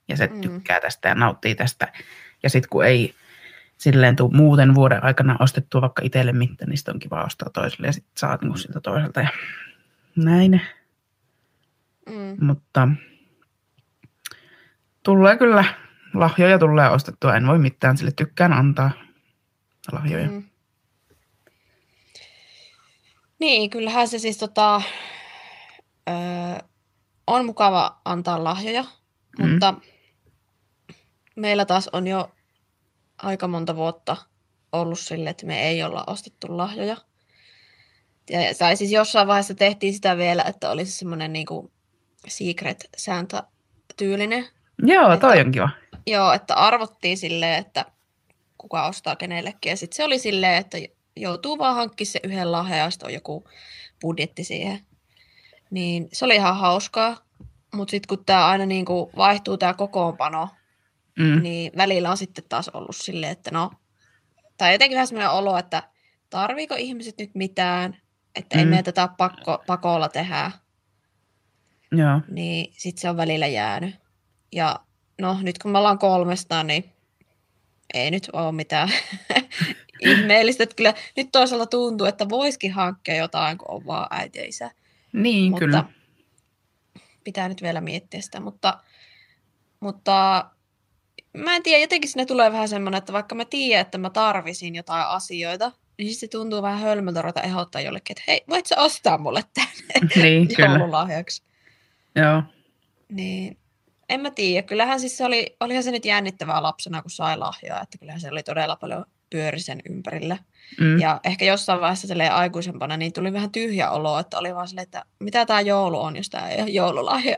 [0.08, 0.42] ja se Mm.
[0.42, 1.94] tykkää tästä ja nauttii tästä.
[2.44, 3.14] Ja sitten kun ei
[3.78, 7.94] silleen tuu muuten vuoden aikana ostettua vaikka itselle mitään, niin on kiva ostaa toiselle ja
[7.94, 9.30] sitten saa niin siltä toiselta ja
[10.16, 10.62] näin.
[12.10, 12.46] Mm.
[12.46, 12.88] Mutta
[15.04, 15.66] tulee kyllä,
[16.14, 18.92] lahjoja tulee ostettua, en voi mitään, sille tykkään antaa
[19.92, 20.28] lahjoja.
[20.28, 20.34] Mm.
[20.34, 20.44] Mm.
[23.40, 24.82] Niin, kyllähän se siis tota,
[26.10, 26.16] öö,
[27.28, 28.86] on mukava antaa lahjoja,
[29.40, 29.50] Mm.
[29.50, 29.74] mutta
[31.36, 32.35] meillä taas on jo
[33.18, 34.18] aika monta vuotta
[34.72, 36.98] ollut sille, että me ei olla ostettu lahjoja.
[38.30, 41.72] Ja, tai siis jossain vaiheessa tehtiin sitä vielä, että olisi semmoinen niinku
[42.28, 43.44] secret Santa
[43.98, 44.48] tyylinen.
[44.80, 45.70] Joo, toi Että- on kiva.
[46.08, 47.86] Joo, että arvottiin silleen, että
[48.58, 49.70] kuka ostaa kenellekin.
[49.70, 50.78] Ja sitten se oli silleen, että
[51.16, 53.48] joutuu vaan hankkimaan se yhden lahjan ja on joku
[54.02, 54.80] budjetti siihen.
[55.72, 57.18] Niin se oli ihan hauskaa.
[57.74, 60.50] Mutta sitten kun tämä aina niinku vaihtuu tämä kokoonpano,
[61.20, 61.42] Mm.
[61.42, 63.72] niin välillä on sitten taas ollut silleen, että no,
[64.58, 65.84] tai jotenkin vähän sellainen olo, että
[66.30, 67.98] tarviiko ihmiset nyt mitään,
[68.36, 68.70] että ei Mm.
[68.72, 70.52] me tätä pakko, pakolla tehdä,
[71.92, 72.22] Joo.
[72.28, 73.96] niin sitten se on välillä jäänyt.
[74.52, 74.80] Ja
[75.22, 76.94] no nyt kun me ollaan kolmestaan, niin
[77.94, 78.90] ei nyt ole mitään
[80.02, 80.64] ihmeellistä.
[80.64, 84.72] Että kyllä nyt toisaalta tuntuu, että voisikin hankkia jotain, kun on vaan äiti ja isä.
[85.14, 85.84] Niin, mutta kyllä.
[87.24, 88.84] pitää nyt vielä miettiä sitä, mutta,
[89.80, 90.46] mutta
[91.36, 94.76] mä en tiedä, jotenkin sinne tulee vähän semmoinen, että vaikka mä tiedän, että mä tarvisin
[94.76, 98.82] jotain asioita, niin sitten se tuntuu vähän hölmöltä ruveta ehdottaa jollekin, että hei, voit sä
[98.82, 100.70] ostaa mulle tänne Niin, kyllä.
[100.70, 101.44] joululahjaksi.
[102.16, 102.44] Joo.
[103.10, 103.58] Niin,
[104.10, 104.68] en mä tiedä.
[104.68, 108.32] Kyllähän siis se oli, olihan se nyt jännittävää lapsena, kun sai lahjaa, että kyllähän se
[108.32, 110.38] oli todella paljon pyöri sen ympärillä.
[110.80, 111.00] Mm.
[111.00, 115.06] Ja ehkä jossain vaiheessa aikuisempana niin tuli vähän tyhjä olo, että oli vaan silleen, että
[115.20, 117.36] mitä tämä joulu on, jos tämä ei ole joululahja.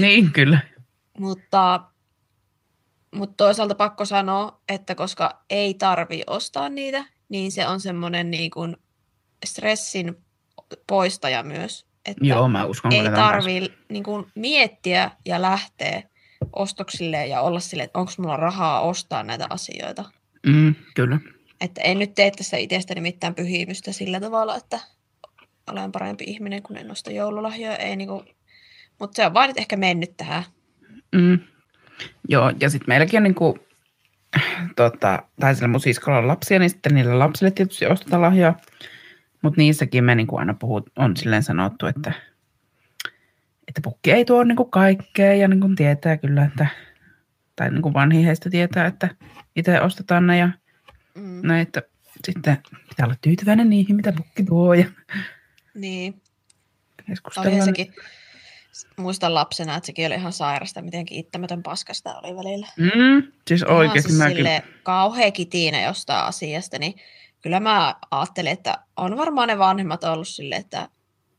[0.00, 0.58] Niin, kyllä.
[1.18, 1.80] mutta,
[3.16, 8.50] mutta toisaalta pakko sanoa, että koska ei tarvi ostaa niitä, niin se on semmoinen niin
[8.50, 8.76] kuin
[9.46, 10.16] stressin
[10.86, 11.86] poistaja myös.
[12.06, 16.02] Että Joo, mä uskon ei tarvi niin kuin miettiä ja lähteä
[16.52, 20.04] ostoksille ja olla silleen, että onko mulla rahaa ostaa näitä asioita.
[20.46, 21.20] Mm, kyllä.
[21.60, 24.80] Että en nyt tee tästä itsestäni mitään pyhimystä sillä tavalla, että
[25.70, 27.76] olen parempi ihminen, kun en osta joululahjoja.
[27.76, 28.24] Ei niinku,
[29.00, 30.44] mutta se on vaan nyt ehkä mennyt tähän.
[31.12, 31.38] Mm.
[32.28, 33.58] Joo, ja sitten meilläkin on niinku,
[34.76, 38.56] tota, tai sillä mun siskolla on lapsia, niin sitten niille lapsille tietysti ostetaan lahjaa.
[39.42, 42.12] Mutta niissäkin me niinku aina puhut, on silleen sanottu, että,
[43.68, 46.66] että pukki ei tuo niinku kaikkea ja niinku tietää kyllä, että,
[47.56, 49.08] tai niinku vanhi heistä tietää, että
[49.56, 50.50] itse ostetaan ne ja
[51.14, 51.40] Mm.
[51.42, 51.82] näin, että
[52.26, 54.84] sitten pitää olla tyytyväinen niihin, mitä pukki tuo ja
[55.74, 56.22] Niin,
[57.06, 57.64] keskustellaan.
[57.64, 57.94] sekin,
[58.96, 62.66] muistan lapsena, että sekin oli ihan sairasta, miten kiittämätön paskasta oli välillä.
[62.76, 64.46] Mm, siis oikeasti siis mäkin.
[64.82, 66.94] kauhea kitinä jostain asiasta, niin
[67.42, 70.88] kyllä mä ajattelin, että on varmaan ne vanhemmat ollut silleen, että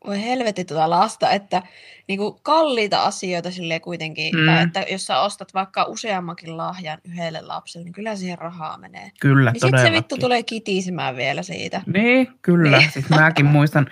[0.07, 1.61] voi helvetti tuota lasta, että
[2.07, 4.45] niinku kalliita asioita silleen kuitenkin, Mm.
[4.45, 9.11] tai että jos sä ostat vaikka useammankin lahjan yhdelle lapselle, niin kyllä siihen rahaa menee.
[9.19, 11.81] Kyllä, Niin sitten se vittu tulee kitisemään vielä siitä.
[11.93, 12.77] Niin, kyllä.
[12.77, 12.91] Niin.
[12.91, 13.87] Siis mäkin muistan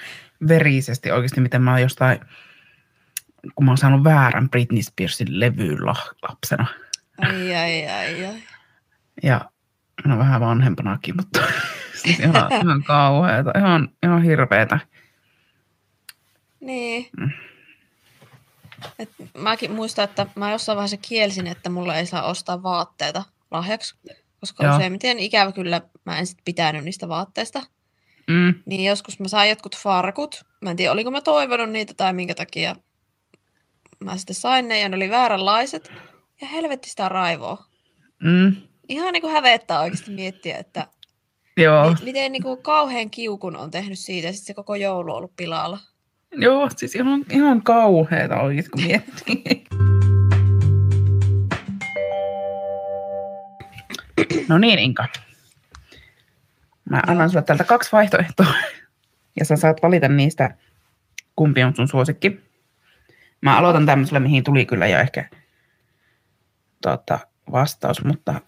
[0.48, 2.20] verisesti oikeasti, miten mä oon jostain,
[3.56, 6.66] kun mä oon saanut väärän Britney Spearsin levyyn la- lapsena.
[7.18, 8.44] Ai, ai, ai, ai.
[9.24, 9.42] Ja
[10.06, 11.40] no vähän vanhempanakin, mutta
[11.96, 14.80] siis ihan, ihan kauheeta, ihan, ihan hirveetä.
[16.60, 17.10] Niin.
[17.18, 17.30] Mm.
[19.00, 23.96] Et mäkin muistan, että mä jossain vaiheessa kielsin, että mulla ei saa ostaa vaatteita lahjaksi,
[24.40, 24.64] koska.
[24.64, 24.76] Joo.
[24.76, 27.62] useimmiten ikävä kyllä mä en sit pitänyt niistä vaatteista.
[28.28, 30.46] Mm, Niin joskus mä sain jotkut farkut.
[30.62, 32.76] Mä en tiedä, oliko mä toivonut niitä tai minkä takia
[34.06, 35.92] mä sitten sain ne ja ne oli vääränlaiset.
[36.42, 37.66] Ja helvetti sitä raivoa.
[38.24, 38.56] mm,
[38.90, 40.88] Ihan niin kuin hävettää oikeasti miettiä, että
[41.58, 45.18] joo, mi- miten niin kuin kauhean kiukun on tehnyt siitä sitten se koko joulu on
[45.18, 45.80] ollut pilalla.
[46.32, 49.64] joo, siis ihan, ihan kauheeta oikeasti, kun miettii.
[54.48, 55.08] No niin, Inka.
[56.90, 58.54] Mä annan sulle täältä kaksi vaihtoehtoa.
[59.40, 60.56] Ja sä saat valita niistä,
[61.36, 62.40] kumpi on sun suosikki.
[63.42, 65.30] Mä aloitan tämmöisellä, mihin tuli kyllä jo ehkä
[66.82, 67.20] tota,
[67.52, 68.42] vastaus, mutta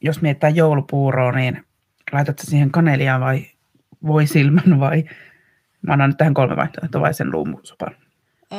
[0.00, 1.66] jos mietitään joulupuuroa, niin
[2.12, 3.46] laitatko siihen kanelia vai
[4.06, 5.04] voisilmän vai
[5.82, 7.96] mä annan nyt tähän kolme vaihtoehtoa vai sen luumusopan.
[8.52, 8.58] Öö,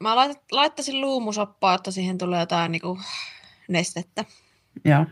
[0.00, 3.00] mä lait- laittaisin luumusoppaa, että siihen tulee jotain niin kuin
[3.68, 4.24] nestettä.
[4.84, 5.06] Joo,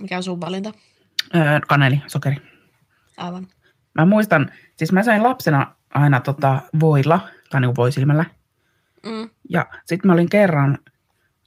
[0.00, 0.72] Mikä on sun valinta?
[1.34, 2.36] öö, kaneli, sokeri.
[3.16, 3.46] Aivan.
[3.94, 8.24] Mä muistan, siis mä söin lapsena aina tota voilla, tai niinku voisilmällä.
[9.06, 9.30] Mm.
[9.48, 10.78] Ja sitten mä olin kerran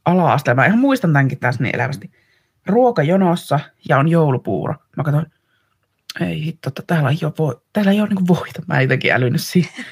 [0.06, 2.12] ala-asteella, mä ihan muistan tämänkin tässä niin elävästi,
[2.66, 4.76] ruokajonossa ja on joulupuuro.
[4.98, 5.26] Mä katsoin,
[6.22, 8.62] ei hitto, että täällä ei ole, voi, täällä ei ole niinku voita.
[8.68, 9.86] Mä en jotenkin älynyt siihen.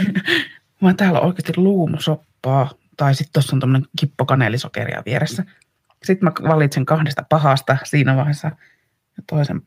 [0.82, 2.70] Vaan täällä on oikeasti luumusoppaa.
[2.96, 5.44] Tai sitten tuossa on tämmöinen kippo kanelisokeria vieressä.
[6.02, 8.48] Sitten mä valitsen kahdesta pahasta siinä vaiheessa
[9.16, 9.62] ja toisen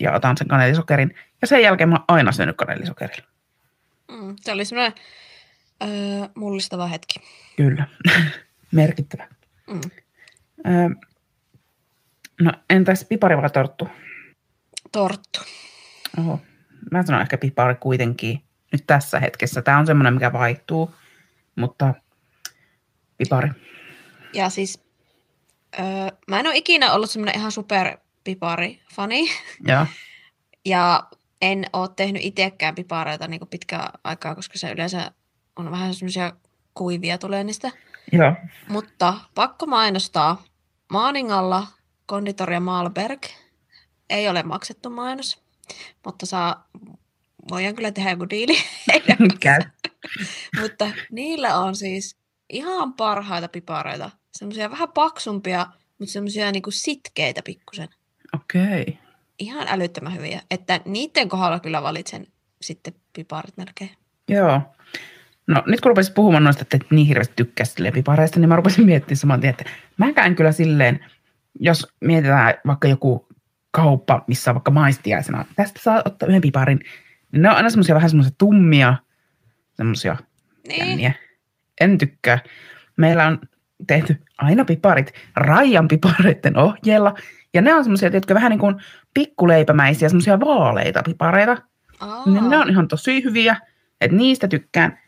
[0.00, 1.14] ja otan sen kanelisokerin.
[1.40, 3.28] Ja sen jälkeen mä oon aina syönyt kanelisokerilla.
[4.10, 4.36] Mm.
[4.40, 4.92] Se oli semmoinen
[5.82, 7.20] öö, mullistava hetki.
[7.56, 7.86] Kyllä.
[8.72, 9.28] Merkittävä.
[9.66, 9.80] Mm.
[10.66, 10.88] Öö,
[12.40, 13.88] no entäs pipari vai torttu?
[14.92, 15.40] Torttu.
[16.18, 16.40] Oho.
[16.90, 19.62] Mä sanon ehkä pipari kuitenkin nyt tässä hetkessä.
[19.62, 20.94] Tämä on semmoinen, mikä vaihtuu,
[21.56, 21.94] mutta
[23.18, 23.50] pipari.
[24.34, 24.84] Ja siis
[25.78, 25.84] öö,
[26.28, 29.30] mä en ole ikinä ollut semmoinen ihan super pipari-fani.
[29.66, 29.86] Joo.
[30.64, 31.08] Ja
[31.42, 35.10] en ole tehnyt itsekään pipareita niin pitkään aikaa, koska se yleensä
[35.58, 36.32] on vähän semmoisia
[36.74, 37.70] kuivia tulee niistä.
[38.12, 38.34] Joo.
[38.68, 40.44] Mutta pakko mainostaa.
[40.92, 41.66] Maaningalla
[42.06, 43.22] konditoria Malberg.
[44.10, 45.42] Ei ole maksettu mainos,
[46.04, 46.68] mutta saa
[47.50, 48.56] voidaan kyllä tehdä joku diili.
[50.60, 52.16] Mutta niillä on siis
[52.50, 54.10] ihan parhaita pipareita.
[54.32, 55.66] Semmoisia vähän paksumpia,
[55.98, 57.88] mutta semmoisia niinku sitkeitä pikkusen.
[58.34, 58.82] Okei.
[58.82, 58.94] Okay.
[59.38, 60.42] Ihan älyttömän hyviä.
[60.50, 62.26] Että niiden kohdalla kyllä valitsen
[62.62, 63.90] sitten piparit melkein.
[64.28, 64.60] Joo.
[65.48, 68.56] No nyt kun rupesit puhumaan noista, että et niin hirveästi tykkäsit silleen pipareista, niin mä
[68.56, 69.64] rupesin miettimään saman tien, että
[69.96, 71.06] mäkään kyllä silleen,
[71.60, 73.28] jos mietitään vaikka joku
[73.70, 76.80] kauppa, missä on vaikka maistiaisena, tästä saa ottaa yhden piparin,
[77.32, 78.96] niin ne on aina semmoisia vähän semmoisia tummia,
[79.74, 80.16] semmoisia
[80.68, 81.12] Niin, jänniä.
[81.80, 82.38] En tykkää.
[82.96, 83.38] Meillä on
[83.86, 87.14] tehty aina piparit Raijan pipareiden ohjeella,
[87.54, 88.74] ja ne on semmoisia, jotka vähän niin kuin
[89.14, 91.56] pikkuleipämäisiä, semmoisia vaaleita pipareita,
[92.00, 93.56] Aa, niin ne on ihan tosi hyviä,
[94.00, 94.98] että niistä tykkään.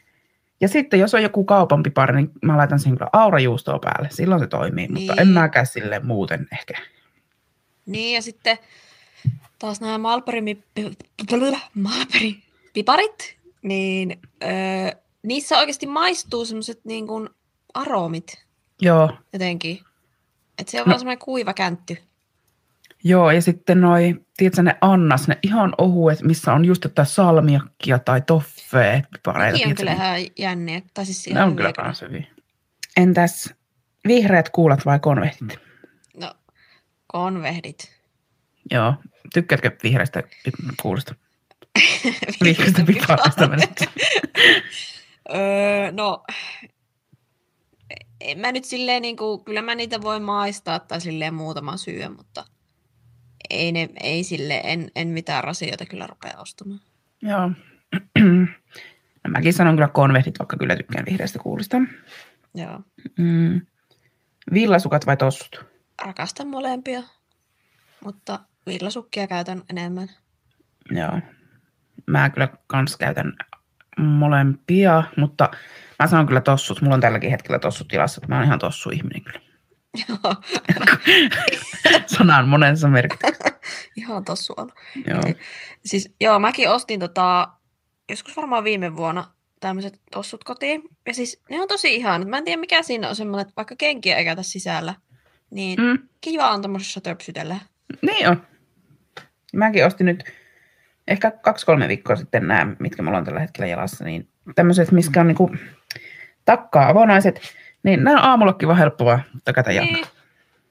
[0.61, 4.09] Ja sitten jos on joku kaupan pipari, niin mä laitan siihen kyllä aurajuustoa päälle.
[4.11, 4.93] Silloin se toimii, niin.
[4.93, 5.35] mutta en Niin.
[5.35, 6.75] mäkään sille muuten ehkä.
[7.87, 8.59] Niin, ja sitten
[9.59, 10.65] taas nämä Malperin,
[11.75, 12.43] Malperin
[12.73, 14.51] piparit, niin öö,
[15.23, 17.29] niissä oikeasti maistuu semmoiset niin kuin
[17.75, 18.45] aromit
[18.83, 19.81] Joo, jotenkin.
[20.59, 20.91] Että se on No.
[20.91, 21.97] vaan semmoinen kuiva käntty.
[23.05, 27.99] Joo, ja sitten noi, tiedätkö ne annas, ne ihan ohuet, missä on just jotain salmiakkia
[27.99, 29.53] tai toffee pipareita.
[29.53, 30.83] Nekin on kyllä niin- ihan jänniä.
[30.95, 32.27] Tai siis Ne on kyllä kans hyviä.
[32.97, 33.55] Entäs
[34.09, 35.59] vihreät kuulat vai konvehdit?
[36.17, 36.35] No,
[37.07, 38.01] konvehdit.
[38.71, 38.95] Joo,
[39.35, 41.15] tykkäätkö vihreistä pi- kuulista?
[42.45, 43.71] Vihreistä pipareista menet.
[45.35, 46.25] öö, no,
[48.21, 52.45] en mä nyt silleen niinku, kyllä mä niitä voi maistaa tai silleen muutaman syö, mutta
[53.51, 56.81] ei, ne, ei sille en, en mitään rasioita kyllä rupea ostamaan.
[57.23, 57.51] Joo.
[59.25, 61.77] No mäkin sanon kyllä konvehdit, vaikka kyllä tykkään vihreistä kuulista.
[62.55, 62.81] Joo.
[63.19, 63.61] Mm.
[64.53, 65.65] Villasukat vai tossut?
[66.03, 67.03] Rakastan molempia,
[68.05, 70.09] mutta villasukkia käytän enemmän.
[70.91, 71.21] Joo.
[72.07, 73.33] Mä kyllä kans käytän
[73.99, 75.51] molempia, mutta
[75.99, 76.83] mä sanon kyllä tossut.
[76.83, 78.21] Mulla on tälläkin hetkellä tossut tilassa.
[78.29, 79.41] Mä oon ihan tossu ihminen kyllä.
[80.09, 80.35] Joo,
[82.07, 83.53] Sanan monessa merkityksessä.
[83.97, 84.73] ihan tossu on.
[85.07, 85.21] Joo.
[85.85, 87.49] Siis joo, mäkin ostin tota,
[88.09, 89.25] joskus varmaan viime vuonna
[89.61, 90.83] tämmöiset tossut kotiin.
[91.07, 92.29] Ja siis ne on tosi ihanat.
[92.29, 94.95] Mä en tiedä mikä siinä on semmoinen, että vaikka kenkiä ei käytä sisällä,
[95.51, 95.81] niin.
[95.81, 96.09] Mm.
[96.21, 97.57] kiva on tommosessa töpsytellä.
[98.03, 98.47] Niin on.
[99.53, 100.25] Mäkin ostin nyt
[101.09, 105.27] ehkä kaksi-kolme viikkoa sitten nämä, mitkä mulla on tällä hetkellä jalassa, niin tämmöiset, missä on
[105.27, 105.51] niinku
[106.45, 107.41] takkaa avonaiset,
[107.83, 109.93] niin nämä on aamullakin vaan helppoa takata jalka.
[109.93, 110.07] Niin,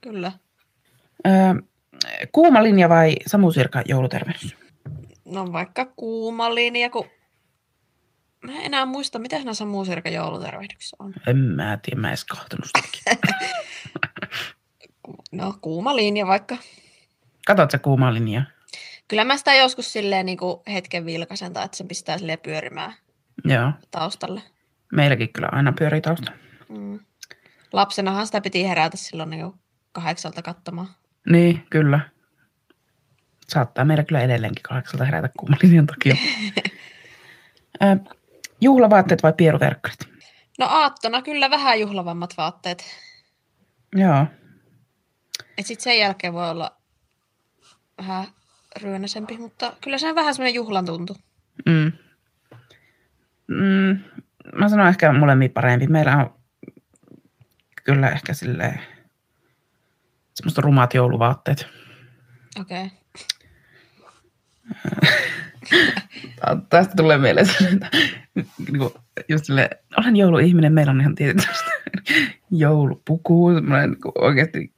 [0.00, 0.32] kyllä.
[1.26, 1.32] Öö,
[2.32, 4.56] kuuma linja vai Samu Sirka joulutervehdys?
[5.24, 7.06] No vaikka kuuma linja, kun
[8.44, 11.14] mä en enää muista, mitä siinä Samu Sirka joulutervehdyksessä on.
[11.26, 13.30] En mä tiedä, mä edes kahtonut sitäkin.
[15.32, 16.56] No kuuma linja vaikka.
[17.46, 18.42] Katot sä kuumaa linjaa?
[19.08, 22.94] Kyllä mä sitä joskus silleen niin kuin hetken vilkaisen tai että se pistää silleen pyörimään
[23.44, 24.42] Joo, taustalle.
[24.92, 26.32] meilläkin kyllä aina pyörii tausta.
[26.70, 27.00] Mm.
[27.72, 29.52] Lapsenahan sitä piti herätä silloin niin
[29.92, 30.88] kahdeksalta katsomaan.
[31.30, 32.00] Niin, kyllä.
[33.48, 36.14] Saattaa meillä kyllä edelleenkin kahdeksalta herätä kuuman linjan takia.
[37.82, 37.96] Öö,
[38.60, 40.08] juhlavaatteet vai pieruverkkarit?
[40.58, 42.84] No aattona kyllä vähän juhlavammat vaatteet.
[43.96, 44.26] Joo,
[45.58, 46.76] Et sit sen jälkeen voi olla
[47.98, 48.26] vähän
[48.82, 51.16] ryönäsempi, mutta kyllä se on vähän semmoinen juhlan tuntu.
[51.66, 51.92] Mm.
[53.46, 53.98] Mm,
[54.54, 55.86] mä sanon ehkä molemmin parempi.
[55.86, 56.39] Meillä on
[57.94, 58.80] kyllä ehkä silleen
[60.34, 61.66] semmoista rumat jouluvaatteet.
[62.60, 62.90] Okei.
[66.42, 66.60] Okay.
[66.68, 67.82] Tästä tulee mieleen sellainen,
[68.36, 68.94] että niinku,
[69.28, 71.70] just silleen, olen jouluihminen, meillä on ihan tietysti
[72.50, 74.72] joulupuku, semmoinen niinku oikeasti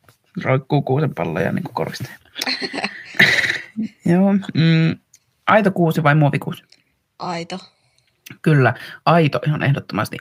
[0.44, 2.08] roikkuu kuusen palloja niin korvista.
[4.12, 4.32] Joo.
[4.32, 4.98] Mm,
[5.46, 6.62] aito kuusi vai muovikuusi?
[7.18, 7.58] Aito.
[8.42, 10.16] Kyllä, aito ihan ehdottomasti.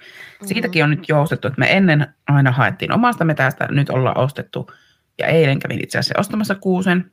[0.45, 4.71] Siitäkin on nyt joustettu, että me ennen aina haettiin omasta metästä, nyt ollaan ostettu.
[5.17, 7.11] Ja eilen kävin itse asiassa ostamassa kuusen.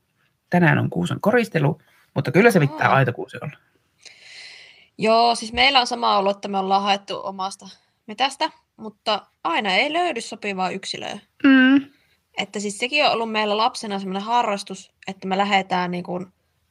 [0.51, 1.81] Tänään on kuusen koristelu,
[2.15, 3.57] mutta kyllä se pitää aito kuusi olla.
[4.99, 7.69] Joo, siis meillä on sama ollut, että me ollaan haettu omasta
[8.07, 11.19] metästä, mutta aina ei löydy sopivaa yksilöä.
[11.45, 11.85] Mm.
[12.39, 16.27] Että siis sekin on ollut meillä lapsena semmoinen harrastus, että me lähdetään niin kuin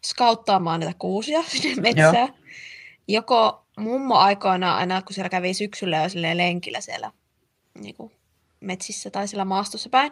[0.05, 2.33] skauttaamaan niitä kuusia sinne metsään.
[3.07, 7.11] Joko mummo aikoinaan aina, kun siellä kävi syksyllä jo lenkillä siellä
[7.81, 8.11] niin kuin
[8.59, 10.11] metsissä tai siellä maastossa päin,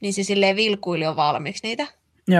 [0.00, 1.86] niin se silleen vilkuili jo valmiiksi niitä.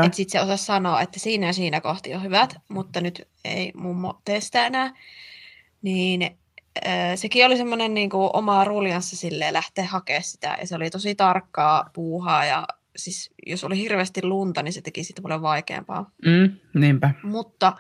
[0.05, 3.73] Että sitten se osasi sanoa, että siinä ja siinä kohti on hyvät, mutta nyt ei
[3.75, 4.93] mummo tee sitä enää.
[5.83, 6.23] Niin
[6.87, 10.57] äh, sekin oli semmoinen niin oma ruljanssa silleen lähteä hakemaan sitä.
[10.61, 15.05] Ja se oli tosi tarkkaa puuhaa ja siis jos oli hirveästi lunta, niin se teki
[15.05, 16.11] siitä paljon vaikeampaa.
[16.27, 17.11] Mm, niinpä.
[17.23, 17.73] Mutta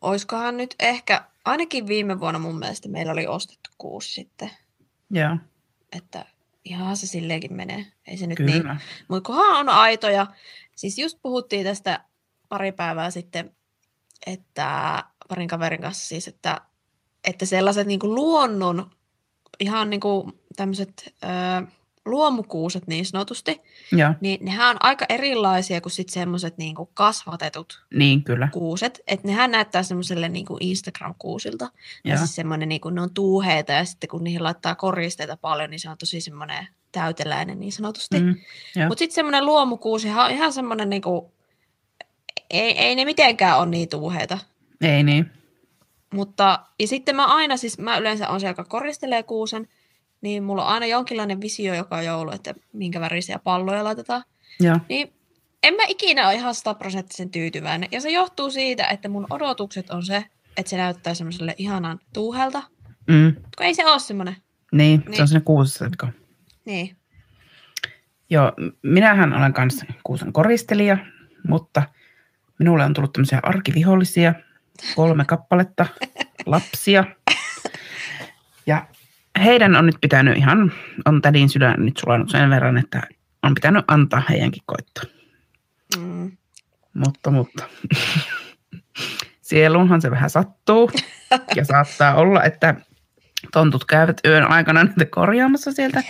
[0.00, 4.50] oiskohan nyt ehkä, ainakin viime vuonna mun mielestä meillä oli ostettu kuusi sitten,
[5.10, 5.36] Joo,
[5.96, 6.24] että
[6.64, 7.86] ihan se silleenkin menee.
[8.06, 8.60] Ei se nyt niin.
[8.60, 8.76] kyllä.
[9.08, 10.26] Mutta kunhan on aitoja.
[10.76, 12.04] Siis just puhuttiin tästä
[12.48, 13.56] pari päivää sitten,
[14.26, 16.60] että parin kaverin kanssa siis, että,
[17.24, 18.90] että sellaiset niinku luonnon,
[19.60, 21.14] ihan niinku tämmöiset
[22.04, 23.60] luomukuuset niin sanotusti,
[23.92, 28.48] Joo, niin nehän on aika erilaisia kuin sitten semmoiset niinku kasvatetut niin kyllä.
[28.52, 29.00] kuuset.
[29.06, 31.68] Että nehän näyttää semmoiselle niinku Instagram-kuusilta.
[32.04, 35.80] Ja siis semmoinen, niinku, ne on tuuheita ja sitten kun niihin laittaa koristeita paljon, niin
[35.80, 38.20] se on tosi semmoinen täyteläinen niin sanotusti.
[38.20, 38.34] Mm.
[38.88, 41.32] Mutta sitten semmoinen luomukuusihan on ihan semmoinen, niinku,
[42.50, 44.38] ei, ei ne mitenkään ole niin tuuheita.
[44.80, 45.30] Ei niin.
[46.14, 49.68] Mutta, ja sitten mä aina, siis mä yleensä on se, joka koristelee kuusen,
[50.22, 54.24] niin mulla on aina jonkinlainen visio joka joulu, että minkä värisiä palloja laitetaan.
[54.60, 55.12] Joo, Niin
[55.62, 57.88] en mä ikinä ole ihan sataprosenttisen tyytyväinen.
[57.92, 60.24] Ja se johtuu siitä, että mun odotukset on se,
[60.56, 62.62] että se näyttää semmoiselle ihanan tuuhelta.
[63.08, 64.36] mm, Kun ei se ole semmoinen.
[64.72, 65.20] niin, se Niin.
[65.20, 66.08] on sinne kuusessa vika.
[66.64, 66.96] Niin.
[68.30, 68.52] Joo,
[68.82, 70.98] minähän olen kanssa kuusen koristelija,
[71.48, 71.82] mutta
[72.58, 74.34] minulle on tullut tämmöisiä arkivihollisia,
[74.96, 75.86] kolme kappaletta,
[76.46, 77.04] lapsia.
[78.66, 78.86] Ja
[79.44, 80.72] heidän on nyt pitänyt ihan,
[81.04, 83.02] on tädin sydän nyt sulanut sen verran, että
[83.42, 85.04] on pitänyt antaa heidänkin koittaa.
[85.98, 86.32] Mm.
[86.94, 87.64] Mutta, mutta.
[89.40, 90.90] Sieluunhan se vähän sattuu.
[91.56, 92.74] Ja saattaa olla, että
[93.52, 96.02] tontut käyvät yön aikana niitä korjaamassa sieltä.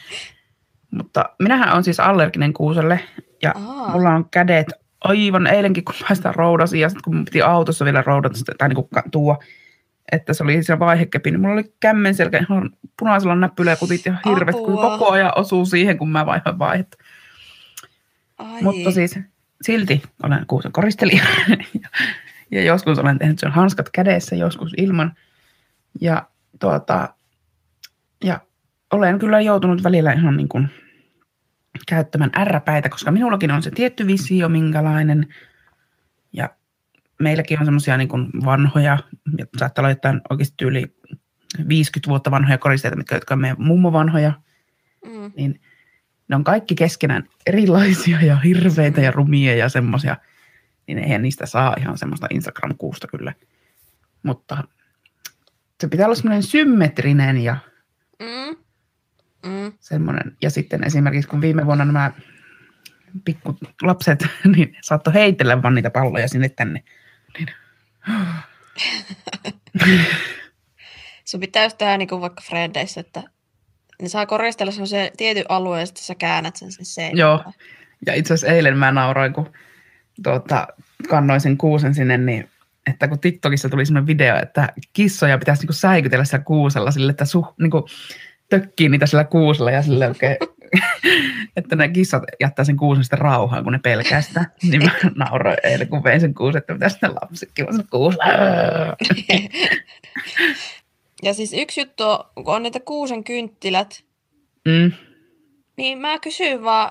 [0.96, 3.00] Mutta minähän on siis allerginen kuuselle.
[3.42, 3.90] Ja Aa.
[3.90, 4.66] mulla on kädet
[5.00, 6.80] aivan eilenkin, kun mä sitä roudasin.
[6.80, 9.38] Ja sitten kun mun piti autossa vielä roudata sitä, tai niin kuin tuo,
[10.12, 14.04] että se oli siinä vaihekepi, niin mulla oli kämmen selkä ihan punaisella näppylä ja kutit
[14.26, 16.96] hirveät, kun koko ajan osuu siihen, kun mä vaihoin vaihetta.
[18.38, 18.62] Ai.
[18.62, 19.18] Mutta siis
[19.62, 21.22] silti olen kuusen koristelija.
[21.48, 21.88] ja,
[22.50, 25.12] ja joskus olen tehnyt sen hanskat kädessä, joskus ilman.
[26.00, 26.26] Ja,
[26.60, 27.14] tuota,
[28.24, 28.40] ja
[28.90, 30.68] olen kyllä joutunut välillä ihan niin kuin
[31.86, 35.34] käyttämään ärräpäitä, koska minullakin on se tietty visio, minkälainen.
[36.32, 36.48] Ja
[37.20, 38.98] meilläkin on semmoisia niin kuin vanhoja,
[39.38, 40.96] ja saattaa olla jotain oikeasti yli
[41.68, 44.32] 50 vuotta vanhoja koristeita, mitkä jotka on meidän mummo vanhoja
[45.06, 45.32] Mm.
[45.36, 45.60] niin
[46.28, 50.16] ne on kaikki keskenään erilaisia ja hirveitä ja rumia ja semmoisia,
[50.86, 53.32] niin eihän niistä saa ihan semmoista Instagram-kuusta kyllä.
[54.22, 54.64] Mutta
[55.80, 57.56] se pitää olla semmoinen symmetrinen ja
[58.20, 58.56] Mm.
[59.50, 59.72] Mm.
[59.80, 60.36] semmoinen.
[60.42, 62.12] Ja sitten esimerkiksi kun viime vuonna nämä
[63.24, 66.84] pikku lapset, niin saattoi heitellä vaan niitä palloja sinne tänne.
[67.38, 67.48] Niin,
[71.24, 73.22] Sun pitää just tehdä niin kuin vaikka Frendeissä, että
[74.02, 77.18] ne saa koristella semmoisen tietyn alueen ja sitten sä käännät sen sen seinään.
[77.18, 77.44] Joo.
[78.06, 79.52] Ja itse asiassa eilen mä nauroin, kun
[80.22, 80.66] tuota,
[81.08, 82.48] kannoin sen kuusen sinne, niin
[82.86, 87.24] että kun TikTokissa tuli sellainen video, että kissoja pitäisi niinku säikytellä siellä kuusella sille, että
[87.24, 87.86] suh, niinku,
[88.48, 90.36] tökkii niitä sillä kuusella ja sille oikein,
[91.56, 94.44] että ne kissat jättää sen kuusen sitten rauhaan, kun ne pelkää sitä.
[94.62, 94.90] Niin mä
[95.26, 98.24] nauroin eilen, kun vein sen kuusen, että pitäisi sitten lapsikin olla se kuusella.
[101.22, 104.04] Ja siis yksi juttu on, kun on niitä kuusen kynttilät,
[104.68, 104.92] Mm,
[105.76, 106.90] niin mä kysyn vaan,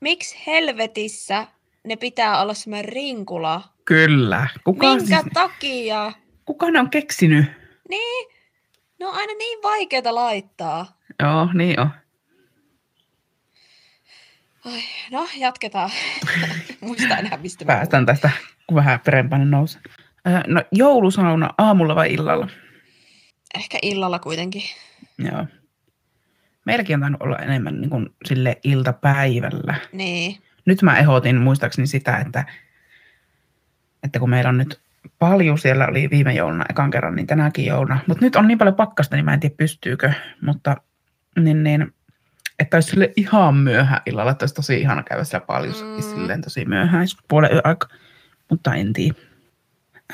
[0.00, 1.46] miksi helvetissä
[1.84, 3.62] ne pitää olla semmoinen rinkula?
[3.84, 4.48] kyllä.
[4.64, 6.12] Kuka, Minkä siis, takia?
[6.44, 7.44] kuka ne on keksinyt?
[7.88, 8.28] Niin,
[9.00, 10.98] ne on aina niin vaikeita laittaa.
[11.22, 11.90] Joo, niin on.
[14.64, 15.90] Ai, no, jatketaan.
[16.80, 18.30] Muista enää, mistä mä Päästään tästä,
[18.66, 19.82] kun vähän perempänä nousee.
[20.26, 22.48] Öö, No joulusauna aamulla vai illalla?
[23.54, 24.62] Ehkä illalla kuitenkin.
[25.18, 25.46] Joo.
[26.64, 29.74] Meilläkin on tainnut olla enemmän niin kuin sille iltapäivällä.
[29.92, 30.42] Niin.
[30.64, 32.44] Nyt mä ehdotin muistaakseni sitä, että,
[34.02, 34.80] että kun meillä on nyt
[35.18, 37.98] paljon siellä oli viime jouluna ekan kerran, niin tänäkin jouluna.
[38.06, 40.12] Mutta nyt on niin paljon pakkasta, niin mä en tiedä pystyykö.
[40.40, 40.76] Mutta
[41.38, 41.94] niin, niin,
[42.62, 45.86] että olisi sille ihan myöhään illalla, että olisi tosi ihana käydä siellä paljon Mm.
[45.86, 46.02] mm.
[46.02, 47.88] silleen tosi myöhään, puolen yön aika.
[48.50, 49.14] Mutta en tiedä.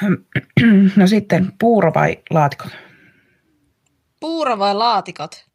[0.97, 2.69] No sitten puuro vai laatikot?
[4.21, 5.47] Puuro vai laatikot?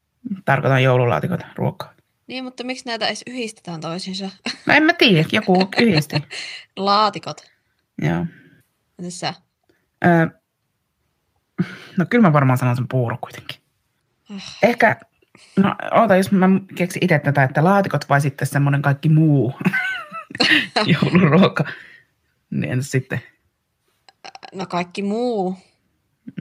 [0.46, 1.94] Tarkoitan joululaatikot, ruokaa.
[2.28, 4.30] Niin, mutta miksi näitä edes yhdistetään toisiinsa?
[4.66, 6.16] No en mä tiedä, joku yhdisti.
[6.78, 7.52] Laatikot.
[8.02, 8.26] Joo.
[9.00, 9.34] Entäs sä?
[10.06, 10.28] Öö,
[11.98, 13.58] no kyllä mä varmaan sanon sen puuro kuitenkin.
[14.36, 14.58] Ah.
[14.64, 15.00] Ehkä,
[15.56, 19.54] no oota, jos mä keksin itse tätä, että laatikot vai sitten semmoinen kaikki muu
[21.02, 21.66] jouluruoka.
[22.50, 23.22] Niin entäs sitten,
[24.54, 25.58] No kaikki muu.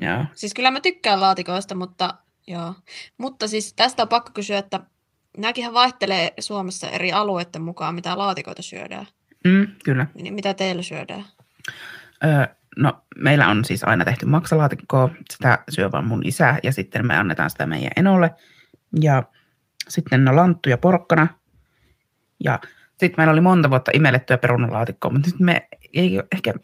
[0.00, 0.24] joo.
[0.34, 2.14] Siis kyllä mä tykkään laatikoista, mutta
[2.46, 2.74] joo.
[3.18, 4.80] Mutta siis tästä on pakko kysyä, että
[5.38, 9.06] nämäkin vaihtelee Suomessa eri alueiden mukaan, mitä laatikoita syödään.
[9.44, 10.06] Mm, kyllä.
[10.14, 11.24] Niin mitä teillä syödään?
[12.24, 12.46] Öö,
[12.76, 17.16] no meillä on siis aina tehty maksalaatikkoa, sitä syö vaan mun isä ja sitten me
[17.16, 18.30] annetaan sitä meidän enolle.
[19.00, 19.22] Ja
[19.88, 21.28] sitten no lanttu ja porkkana.
[22.44, 26.54] Ja sitten meillä oli monta vuotta imellettyä perunalaatikkoa, mutta nyt me ei ole ehkä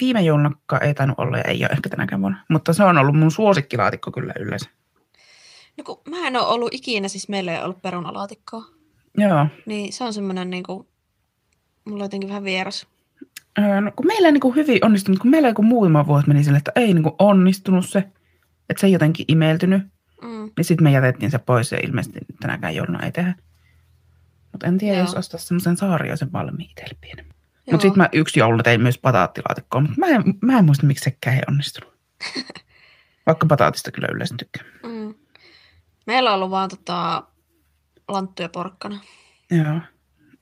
[0.00, 2.44] viime joulunakaan ei tainnut olla ja ei ole ehkä tänäkään vuonna.
[2.48, 4.70] Mutta se on ollut mun suosikkilaatikko kyllä yleensä.
[5.76, 8.64] No kun mä en ole ollut ikinä, siis meillä ei ollut perunalaatikkoa.
[9.18, 9.46] Joo.
[9.66, 10.88] Niin se on semmoinen niinku,
[11.84, 12.86] mulla on jotenkin vähän vieras.
[13.58, 16.44] Öö, no, kun meillä ei niin kuin hyvin onnistunut, kun meillä joku muutama vuosi meni
[16.44, 17.98] sille, että ei niin kuin onnistunut se,
[18.70, 19.82] että se ei jotenkin imeltynyt,
[20.38, 20.50] Mm.
[20.56, 23.34] niin sitten me jätettiin se pois ja ilmeisesti nyt tänäkään jouluna ei tehdä.
[24.52, 25.06] Mutta en tiedä, Joo.
[25.06, 27.26] jos ostaisi semmoisen saarioisen valmiin itselle pienen.
[27.70, 31.04] Mutta sitten mä yksi jouluna tein myös pataattilaatikkoa, mutta mä en, mä en muista, miksi
[31.04, 31.98] sekään ei onnistunut.
[33.26, 34.66] Vaikka pataatista kyllä yleensä tykkään.
[34.82, 35.14] Mm.
[36.06, 37.22] Meillä on ollut vaan tota,
[38.08, 39.00] lanttu ja porkkana.
[39.50, 39.80] Joo.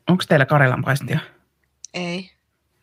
[0.08, 1.18] Onko teillä Karelan paistia?
[1.94, 2.30] Ei.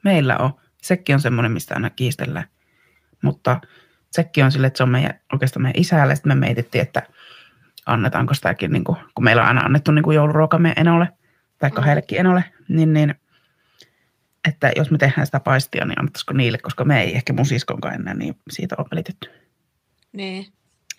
[0.04, 0.54] Meillä on.
[0.82, 2.48] Sekki on semmoinen, mistä aina kiistellään.
[3.24, 3.62] Mutta
[4.14, 6.16] sekki on sille, että se on meidän, oikeastaan meidän isälle.
[6.16, 7.02] Sitten me mietittiin, että
[7.86, 11.08] annetaanko sitäkin, niin kuin, kun meillä on aina annettu niin kuin jouluruoka meidän enolle,
[11.60, 11.74] tai Mm.
[11.76, 13.16] kahdellekin enolle, niin, niin
[14.48, 17.96] että jos me tehdään sitä paistia, niin annettaisiko niille, koska me ei ehkä mun siskonkaan
[17.96, 19.30] enää niin siitä ole välitetty.
[20.14, 20.46] Niin.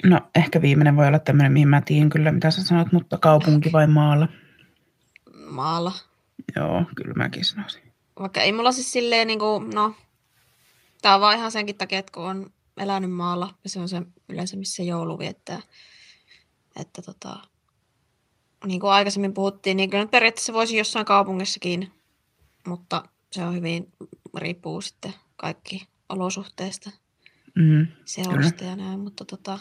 [0.04, 3.72] No ehkä viimeinen voi olla tämmöinen, mihin mä tiedän kyllä, mitä sä sanot, mutta kaupunki
[3.72, 4.28] vai maalla?
[5.50, 5.92] Maalla.
[6.56, 7.82] Joo, kyllä mäkin sanoisin.
[8.20, 9.94] Vaikka ei mulla siis silleen niinku, no,
[11.02, 14.03] tää on vaan ihan senkin takia, että kun on elänyt maalla, ja se on se
[14.29, 15.62] yleensä, missä joulu viettää.
[16.81, 17.37] Että tota,
[18.66, 21.93] niin kuin aikaisemmin puhuttiin, niin kyllä periaatteessa voisi jossain kaupungissakin,
[22.66, 23.03] mutta
[23.33, 23.93] se on hyvin,
[24.37, 26.91] riippuu sitten kaikki olosuhteista,
[27.55, 27.87] Mm.
[28.05, 29.59] seurasta ja näin, mutta tota,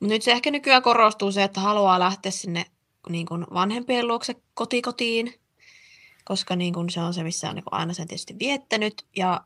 [0.00, 2.64] mutta nyt se ehkä nykyään korostuu se, että haluaa lähteä sinne
[3.08, 5.34] niin kuin vanhempien luokse kotikotiin,
[6.24, 9.06] koska niin kuin se on se, missä on niin kuin aina sen tietysti viettänyt.
[9.16, 9.40] Ja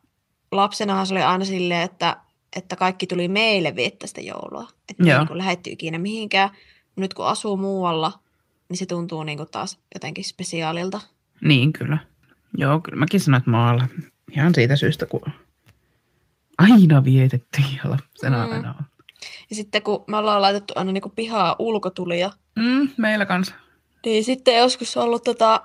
[0.52, 2.16] lapsenahan se oli aina silleen, että,
[2.56, 4.68] että kaikki tuli meille viettää sitä joulua.
[4.90, 5.18] Että Joo.
[5.18, 6.50] niin kuin lähetty ikinä mihinkään.
[6.96, 8.12] Nyt kun asuu muualla,
[8.68, 11.00] niin se tuntuu niin kuin taas jotenkin spesiaalilta.
[11.40, 11.98] Niin, kyllä.
[12.56, 13.88] Joo, kyllä mäkin sanoin, että maalla.
[14.36, 15.22] Ihan siitä syystä, kun
[16.58, 18.52] aina vietetty ja lapsena Mm.
[18.52, 18.84] aina on.
[19.50, 23.54] Ja sitten kun me ollaan laitettu aina niin kuin pihaa ulkotulia, Mm, meillä kanssa.
[24.06, 25.62] Niin sitten joskus ollut tota,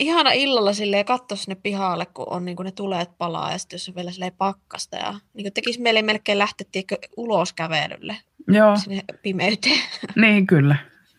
[0.00, 3.88] ihana illalla silleen katsoa sinne pihalle, kun on niin ne tuleet palaa ja sitten jos
[3.88, 4.96] on vielä silleen pakkasta.
[4.96, 8.16] Ja niin tekisi meille melkein lähtettiinkö ulos kävelylle
[8.48, 9.80] Joo, sinne pimeyteen.
[10.16, 10.76] niin kyllä.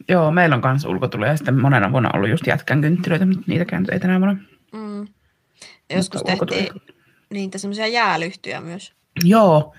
[0.10, 3.84] Joo, meillä on kanssa ulkotulia ja sitten monena vuonna ollut just jätkän kynttilöitä, mutta niitäkään
[3.84, 4.42] nyt ei tänä vuonna.
[4.72, 5.08] Mm.
[5.96, 6.94] Joskus Mutta tehtiin ulkotulia-
[7.34, 8.94] niitä semmoisia jäälyhtyjä myös.
[9.24, 9.76] Joo,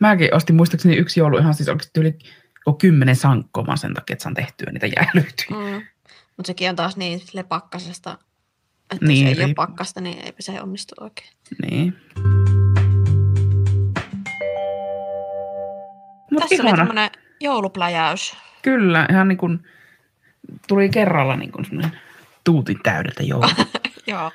[0.00, 2.18] mäkin ostin muistaakseni yksi joulu ihan siis oikeasti yli
[2.78, 5.58] kymmenen sankkoa sen takia, että saan tehtyä niitä jäälyhtyjä.
[5.60, 5.82] Mm.
[6.36, 8.18] Mutta sekin on taas niin sille pakkasesta,
[8.94, 9.66] että Niin, niin, jos ei ole riippuu.
[9.66, 11.28] pakkasta, niin eipä se onnistu oikein.
[11.70, 11.96] Niin.
[16.30, 16.76] Mut Tässä oli ihana.
[16.76, 17.10] tämmöinen
[17.40, 18.36] joulupläjäys.
[18.62, 19.64] Kyllä, ihan niin kuin
[20.68, 21.98] tuli kerralla niin kuin semmoinen
[22.44, 23.46] tuutin täydeltä joulu.
[24.06, 24.30] Joo.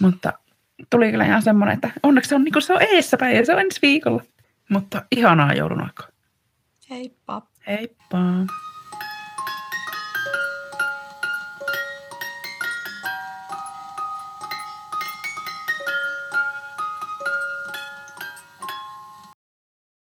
[0.00, 0.32] Mutta
[0.90, 3.52] tuli kyllä ihan semmoinen, että onneksi se on, niin kuin se on eessäpäin ja se
[3.52, 4.22] on ensi viikolla.
[4.70, 6.06] Mutta ihanaa joulun aikaa.
[6.90, 7.42] Heippa.
[7.66, 8.18] Heippa.